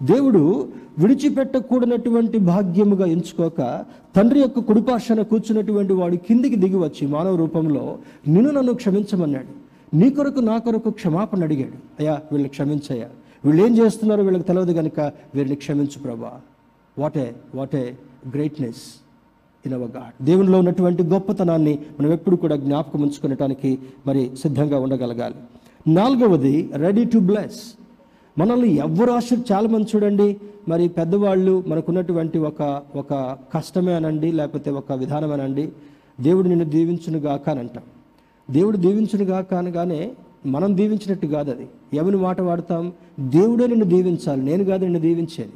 [0.02, 0.68] దేవుడు
[0.98, 3.84] విడిచిపెట్టకూడనటువంటి భాగ్యముగా ఎంచుకోక
[4.16, 9.66] తండ్రి యొక్క కుడిపార్శ్వన కూర్చున్నటువంటి వాడు కిందికి దిగి వచ్చి మానవ రూపంలో నిన్ను నన్ను క్షమించమన్నాడు.
[9.96, 11.76] నీ కొరకు నా కొరకు క్షమాపణ అడిగాడు.
[11.98, 13.08] అయ్యా వీళ్ళు క్షమించయ్యా.
[13.46, 15.00] వీళ్ళు ఏం చేస్తున్నారో వీళ్ళకి తెలియదు కనుక
[15.34, 16.32] వీరిని క్షమించు ప్రభా.
[16.98, 17.86] What a what a
[18.34, 18.82] greatness
[19.64, 23.70] in our God దేవునిలో ఉన్నటువంటి గొప్పతనాన్ని మనం ఎప్పుడు కూడా జ్ఞాపకం ఉంచుకునేటానికి
[24.06, 25.38] మరి సిద్ధంగా ఉండగలగాలి.
[25.98, 27.60] నాలుగవది రెడీ టు బ్లెస్
[28.38, 30.28] మనల్ని ఎవరు ఆశ చాలా మంది చూడండి
[30.68, 32.62] మరి పెద్దవాళ్ళు మనకున్నటువంటి ఒక
[32.96, 33.12] ఒక
[33.54, 35.64] కష్టమే అనండి లేకపోతే ఒక విధానం అనండి
[36.20, 37.84] దేవుడు నిన్ను దీవించును గాక అని అంటాం.
[38.48, 40.00] దేవుడు దీవించును గాక అనగానే
[40.46, 41.66] మనం దీవించినట్టు కాదు అది.
[41.94, 42.92] ఎవరి మాట వాడతాం?
[43.20, 44.42] దేవుడే నిన్ను దీవించాలి.
[44.42, 45.52] నేను కాదు నిన్ను దీవించేది.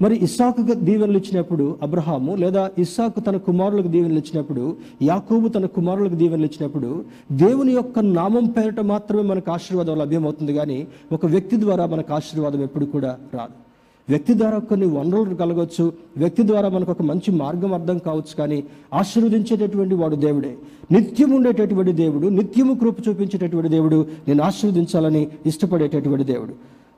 [0.00, 6.44] మరి ఇస్సాకు దీవెనలు ఇచ్చినప్పుడు అబ్రహాము లేదా ఇస్సాకు తన కుమారులకు దీవెనలు ఇచ్చినప్పుడు యాకోబు తన కుమారులకు దీవెనలు
[6.44, 12.62] ఇచ్చినప్పుడు దేవుని యొక్క నామం పేరట మాత్రమే మనకు ఆశీర్వాదం లభ్యమవుతుంది కానీ ఒక వ్యక్తి ద్వారా మనకు ఆశీర్వాదం
[12.62, 13.67] ఎప్పుడు కూడా రాదు.
[14.08, 19.94] వ్యక్తి ద్వారా కొన్ని వనరులు కలగవచ్చు వ్యక్తి ద్వారా మనకు ఒక మంచి మార్గం అర్థం కావచ్చు కానీ ఆశీర్వదించేటటువంటి
[19.94, 20.56] వాడు దేవుడే.
[20.92, 26.54] నిత్యం ఉండేటటువంటి దేవుడు నిత్యము కృప చూపించేటటువంటి దేవుడు నేను ఆశీర్వదించాలని ఇష్టపడేటటువంటి దేవుడు.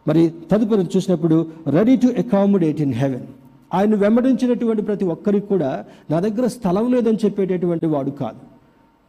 [0.08, 3.26] మరి తదుపరి చూసినప్పుడు ready to accommodate in heaven
[3.74, 8.49] ఆయన వెంబడించినటువంటి ప్రతి ఒక్కరికి కూడా నా దగ్గర స్థలం లేదని చెప్పేటటువంటి వాడు కాదు.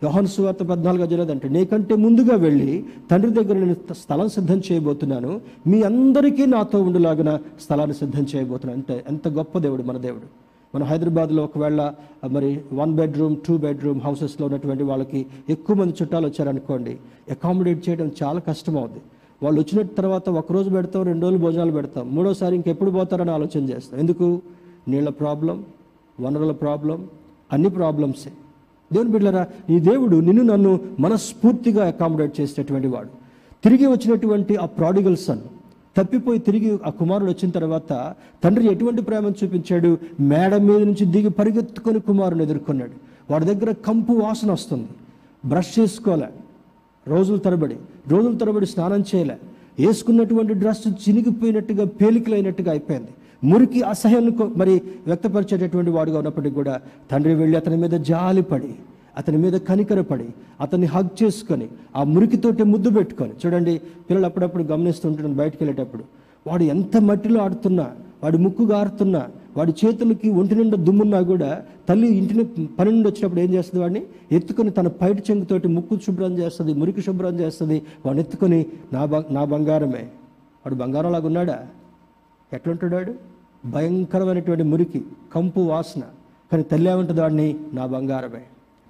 [0.04, 5.42] యోహన్ సువార్త పద్నాలుగు అధ్యాయులు నీకంటే ముందుగా వెళ్ళి తండ్రి దగ్గర నేను స్థలం సిద్ధం చేయబోతున్నాను.
[5.68, 8.78] మీ అందరికీ నాతో ఉండేలాగిన స్థలాన్ని సిద్ధం చేయబోతున్నాను.
[8.78, 10.42] అంటే ఎంత గొప్ప దేవుడు మన దేవుడు.
[10.76, 11.94] మన హైదరాబాద్లో ఒకవేళ
[12.30, 16.98] మరి వన్ బెడ్రూమ్ టూ బెడ్రూమ్ హౌసెస్లో ఉన్నటువంటి వాళ్ళకి ఎక్కువ మంది చుట్టాలు వచ్చారనుకోండి
[17.32, 19.02] అకామిడేట్ చేయడం చాలా కష్టం అవుతుంది
[19.44, 24.00] వాళ్ళు వచ్చిన తర్వాత ఒక రోజు పెడతాం రెండు రోజులు భోజనాలు పెడతాం మూడోసారి ఇంకెప్పుడు పోతారని ఆలోచన చేస్తాం.
[24.00, 24.42] ఎందుకు?
[24.88, 25.66] నీళ్ళ ప్రాబ్లం
[26.22, 27.08] వనరుల ప్రాబ్లం
[27.54, 28.30] అన్ని ప్రాబ్లమ్సే.
[28.94, 33.08] దేవుని బిడ్డరా ఈ దేవుడు నిన్ను నన్ను మనస్ఫూర్తిగా అకామిడేట్ చేసేటటువంటి వాడు.
[33.64, 35.40] తిరిగి వచ్చినటువంటి ఆ ప్రాడిగల్ సన్
[35.98, 39.98] తప్పిపోయి తిరిగి ఆ కుమారుడు వచ్చిన తర్వాత తండ్రి ఎటువంటి ప్రేమను చూపించాడు?
[40.20, 42.92] మేడ మీద నుంచి దిగి పరిగెత్తుకొని కుమారుని ఎదుర్కొన్నాడు.
[43.32, 44.88] వాడి దగ్గర కంపు వాసన వస్తుంది.
[45.46, 46.28] బ్రష్ చేసుకోలే.
[47.08, 47.76] రోజుల తరబడి
[48.08, 49.38] రోజుల తరబడి స్నానం చేయలే.
[49.80, 53.12] వేసుకున్నటువంటి డ్రెస్ చినిగిపోయినట్టుగా పేలికలైనట్టుగా అయిపోయింది.
[53.44, 54.74] మురికి అసహ్యాన్ని మరి
[55.08, 56.76] వ్యక్తపరిచేటటువంటి వాడుగా ఉన్నప్పటికీ కూడా
[57.12, 58.72] తండ్రి వెళ్ళి అతని మీద జాలిపడి
[59.18, 60.28] అతని మీద కనికరపడి
[60.62, 61.66] అతన్ని హగ్ చేసుకొని
[61.96, 63.74] ఆ మురికితోటి ముద్దు పెట్టుకొని చూడండి
[64.08, 66.04] పిల్లలు అప్పుడప్పుడు గమనిస్తుంటాను బయటకు వెళ్ళేటప్పుడు
[66.48, 67.86] వాడు ఎంత మట్టిలో ఆడుతున్నా
[68.24, 69.22] వాడి ముక్కు గారుతున్నా
[69.58, 71.50] వాడి చేతులకి ఒంటి నిండా దుమ్మున్నా కూడా
[71.88, 72.44] తల్లి ఇంటిని
[72.78, 74.02] పని నుండి వచ్చినప్పుడు ఏం చేస్తుంది వాడిని?
[74.32, 78.60] ఎత్తుకొని తన పైట చెంగుతోటి ముక్కు శుభ్రం చేస్తుంది మురికి శుభ్రం చేస్తుంది వాడిని ఎత్తుకొని
[78.94, 80.04] నా నా బంగారమే.
[80.66, 81.58] వాడు బంగారం లాగా ఉన్నాడా?
[82.54, 83.12] ఎట్లుంటున్నాడు?
[83.12, 86.02] వాడు భయంకరమైనటువంటి మురికి కంపు వాసన.
[86.52, 87.22] కానీ తల్లి ఏమంటుంది?
[87.22, 88.42] వాడిని నా బంగారమే.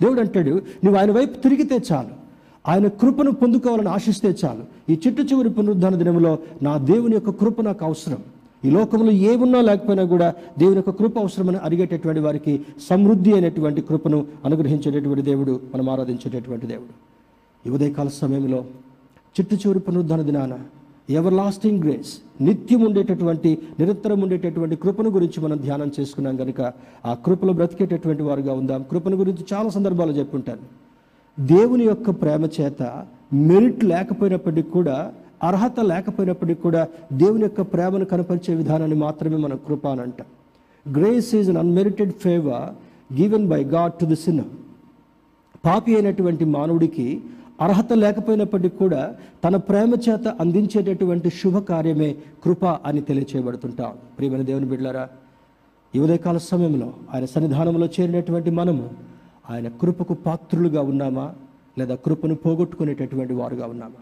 [0.02, 2.22] దేవుడు అంటాడు నువ్వు ఆయన వైపు తిరిగితే చాలు.
[2.68, 4.92] ఆయన కృపను పొందుకోవాలని ఆశిస్తే చాలు.
[4.92, 8.18] ఈ చిట్టు చివరి పునరుద్ధరణ దినంలో నా దేవుని యొక్క కృప నాకు అవసరం.
[8.66, 15.22] ఈ లోకంలో ఏమున్నా లేకపోయినా కూడా దేవుని యొక్క కృప అవసరమని అడిగేటటువంటి వారికి సమృద్ధి అయినటువంటి కృపను అనుగ్రహించేటటువంటి
[15.22, 17.12] దేవుడు మనం ఆరాధించేటటువంటి దేవుడు.
[17.68, 18.58] ఈ ఉదయకాల సమయంలో
[19.40, 20.60] చిట్టు చివరి పునరుద్ధరణ దినాన
[21.10, 26.74] ఎవర్ లాస్టింగ్ గ్రేస్ నిత్యం ఉండేటటువంటి నిరంతరం ఉండేటటువంటి కృపను గురించి మనం ధ్యానం చేసుకున్నాం కనుక
[27.06, 28.86] ఆ కృపలో బ్రతికేటటువంటి వారుగా ఉందాం.
[28.92, 30.62] కృపను గురించి చాలా సందర్భాలు చెప్పుంటాను.
[31.46, 38.98] దేవుని యొక్క ప్రేమ చేత మెరిట్ లేకపోయినప్పటికీ కూడా అర్హత లేకపోయినప్పటికీ కూడా దేవుని యొక్క ప్రేమను కనపరిచే విధానాన్ని
[38.98, 40.28] మాత్రమే మనం కృప అని అంటాం.
[40.96, 42.68] Grace is an unmerited favour
[43.22, 44.46] given by God to the sinner
[45.66, 47.22] పాపి అయినటువంటి మానవుడికి
[47.62, 53.92] అర్హత లేకపోయినప్పటికీ కూడా తన ప్రేమ చేత అందించేటటువంటి శుభ కార్యమే కృప అని తెలియచేయబడుతుంటాం.
[54.18, 55.10] ప్రియమైన దేవుని బిడ్డలారా
[55.96, 58.90] ఈ ఉదయకాల సమయంలో ఆయన సన్నిధానంలో చేరినటువంటి మనము
[59.50, 61.34] ఆయన కృపకు పాత్రులుగా ఉన్నామా?
[61.78, 64.02] లేదా కృపను పోగొట్టుకునేటటువంటి వారుగా ఉన్నామా?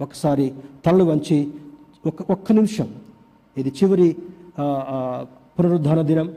[0.00, 0.52] ఒకసారి
[0.86, 1.50] తలలు వంచి
[2.06, 2.88] ఒక ఒక్క నిమిషం
[3.56, 4.16] ఇది చివరి
[4.58, 5.24] ఆ,
[5.58, 6.28] పునరుద్ధాన దినం.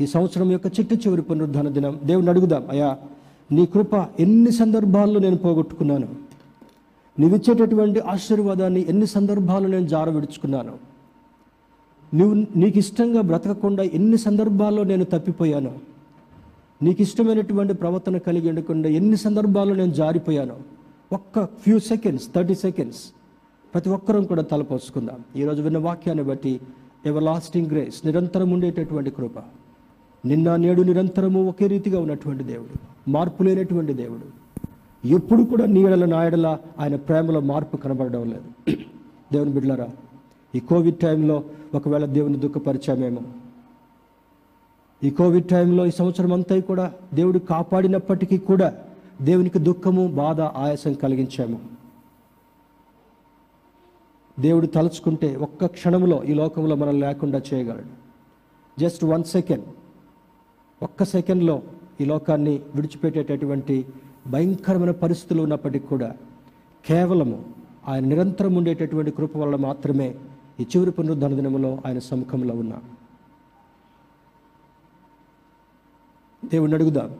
[0.00, 2.00] ఈ సంవత్సరం యొక్క చిట్టు చివరి పునరుద్ధాన దినం.
[2.04, 2.98] దేవుని అడుగుదాం అయా
[3.52, 6.08] నీ కృప ఎన్ని సందర్భాల్లో నేను పోగొట్టుకున్నాను?
[7.18, 10.74] నీవిచ్చేటటువంటి ఆశీర్వాదాన్ని ఎన్ని సందర్భాల్లో నేను జార విడుచుకున్నాను
[12.14, 15.72] నువ్వు నీకు ఇష్టంగా బ్రతకకుండా ఎన్ని సందర్భాల్లో నేను తప్పిపోయాను?
[16.82, 20.56] నీకు ఇష్టమైనటువంటి ప్రవర్తన కలిగి ఉండకుండా ఎన్ని సందర్భాల్లో నేను జారిపోయాను?
[21.12, 23.02] ఒక్క ఫ్యూ సెకండ్స్ థర్టీ సెకండ్స్
[23.74, 25.20] ప్రతి ఒక్కరం కూడా తలపోసుకుందాం.
[25.36, 26.60] ఈరోజు విన్న వాక్యాన్ని బట్టి
[27.06, 29.38] ఎవర్ లాస్టింగ్ గ్రేస్ నిరంతరం ఉండేటటువంటి కృప.
[30.24, 34.42] నిన్న నేడు నిరంతరము ఒకే రీతిగా ఉన్నటువంటి దేవుడు మార్పు లేనటువంటి దేవుడు.
[35.06, 38.76] ఎప్పుడు కూడా నీ ఎడల నా ఎడల ఆయన ప్రేమలో మార్పు కనబడడం లేదు.
[39.32, 39.88] దేవుని బిడ్డలారా
[40.54, 41.44] ఈ కోవిడ్ టైంలో
[41.74, 43.20] ఒకవేళ దేవుని దుఃఖపరిచామేమో.
[45.04, 48.74] ఈ కోవిడ్ టైంలో ఈ సంవత్సరం అంతా కూడా దేవుడు కాపాడినప్పటికీ కూడా
[49.22, 51.60] దేవునికి దుఃఖము బాధ ఆయాసం కలిగించాము.
[54.40, 58.02] దేవుడు తలుచుకుంటే ఒక్క క్షణంలో ఈ లోకంలో మనం లేకుండా చేయగలడు.
[58.80, 59.64] జస్ట్ వన్ సెకండ్
[60.82, 61.62] ఒక్క సెకండ్లో
[62.00, 63.86] ఈ లోకాన్ని విడిచిపెట్టేటటువంటి
[64.26, 66.16] భయంకరమైన పరిస్థితులు ఉన్నప్పటికీ కూడా
[66.86, 67.44] కేవలము
[67.88, 70.14] ఆయన నిరంతరం ఉండేటటువంటి కృప వల్ల మాత్రమే
[70.60, 72.80] ఈ చివరి పునరుద్ధరణ దినములో ఆయన సముఖంలో ఉన్నా.
[76.44, 77.10] దేవుణ్ణి అడుగుదా.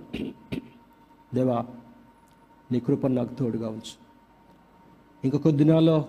[1.34, 1.66] దేవా
[2.72, 4.02] నీ కృపను నాకు తోడుగా ఉంచు.
[5.24, 6.04] ఇంక కొద్ది దినాల్లో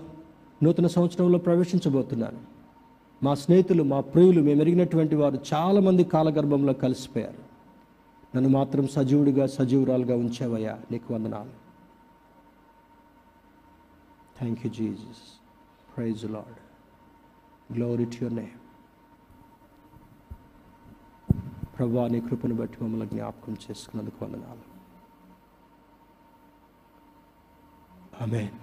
[0.63, 2.37] నూతన సంవత్సరంలో ప్రవేశించబోతున్నాను.
[3.23, 7.42] మా స్నేహితులు మా ప్రియులు మేము ఎరిగినటువంటి వారు చాలామంది కాలగర్భంలో కలిసిపోయారు.
[8.35, 10.81] నన్ను మాత్రం సజీవుడిగా సజీవురాలుగా ఉంచావయ్యా.
[10.91, 11.53] నీకు వందనాలు.
[14.39, 15.23] Thank you Jesus
[15.95, 16.59] praise Lord
[17.73, 18.59] glory to your name
[21.77, 24.65] ప్రభా నీ కృపను బట్టి మమ్మల్ని జ్ఞాపకం చేసుకున్నందుకు వందనాలు.
[28.23, 28.57] ఆమెన్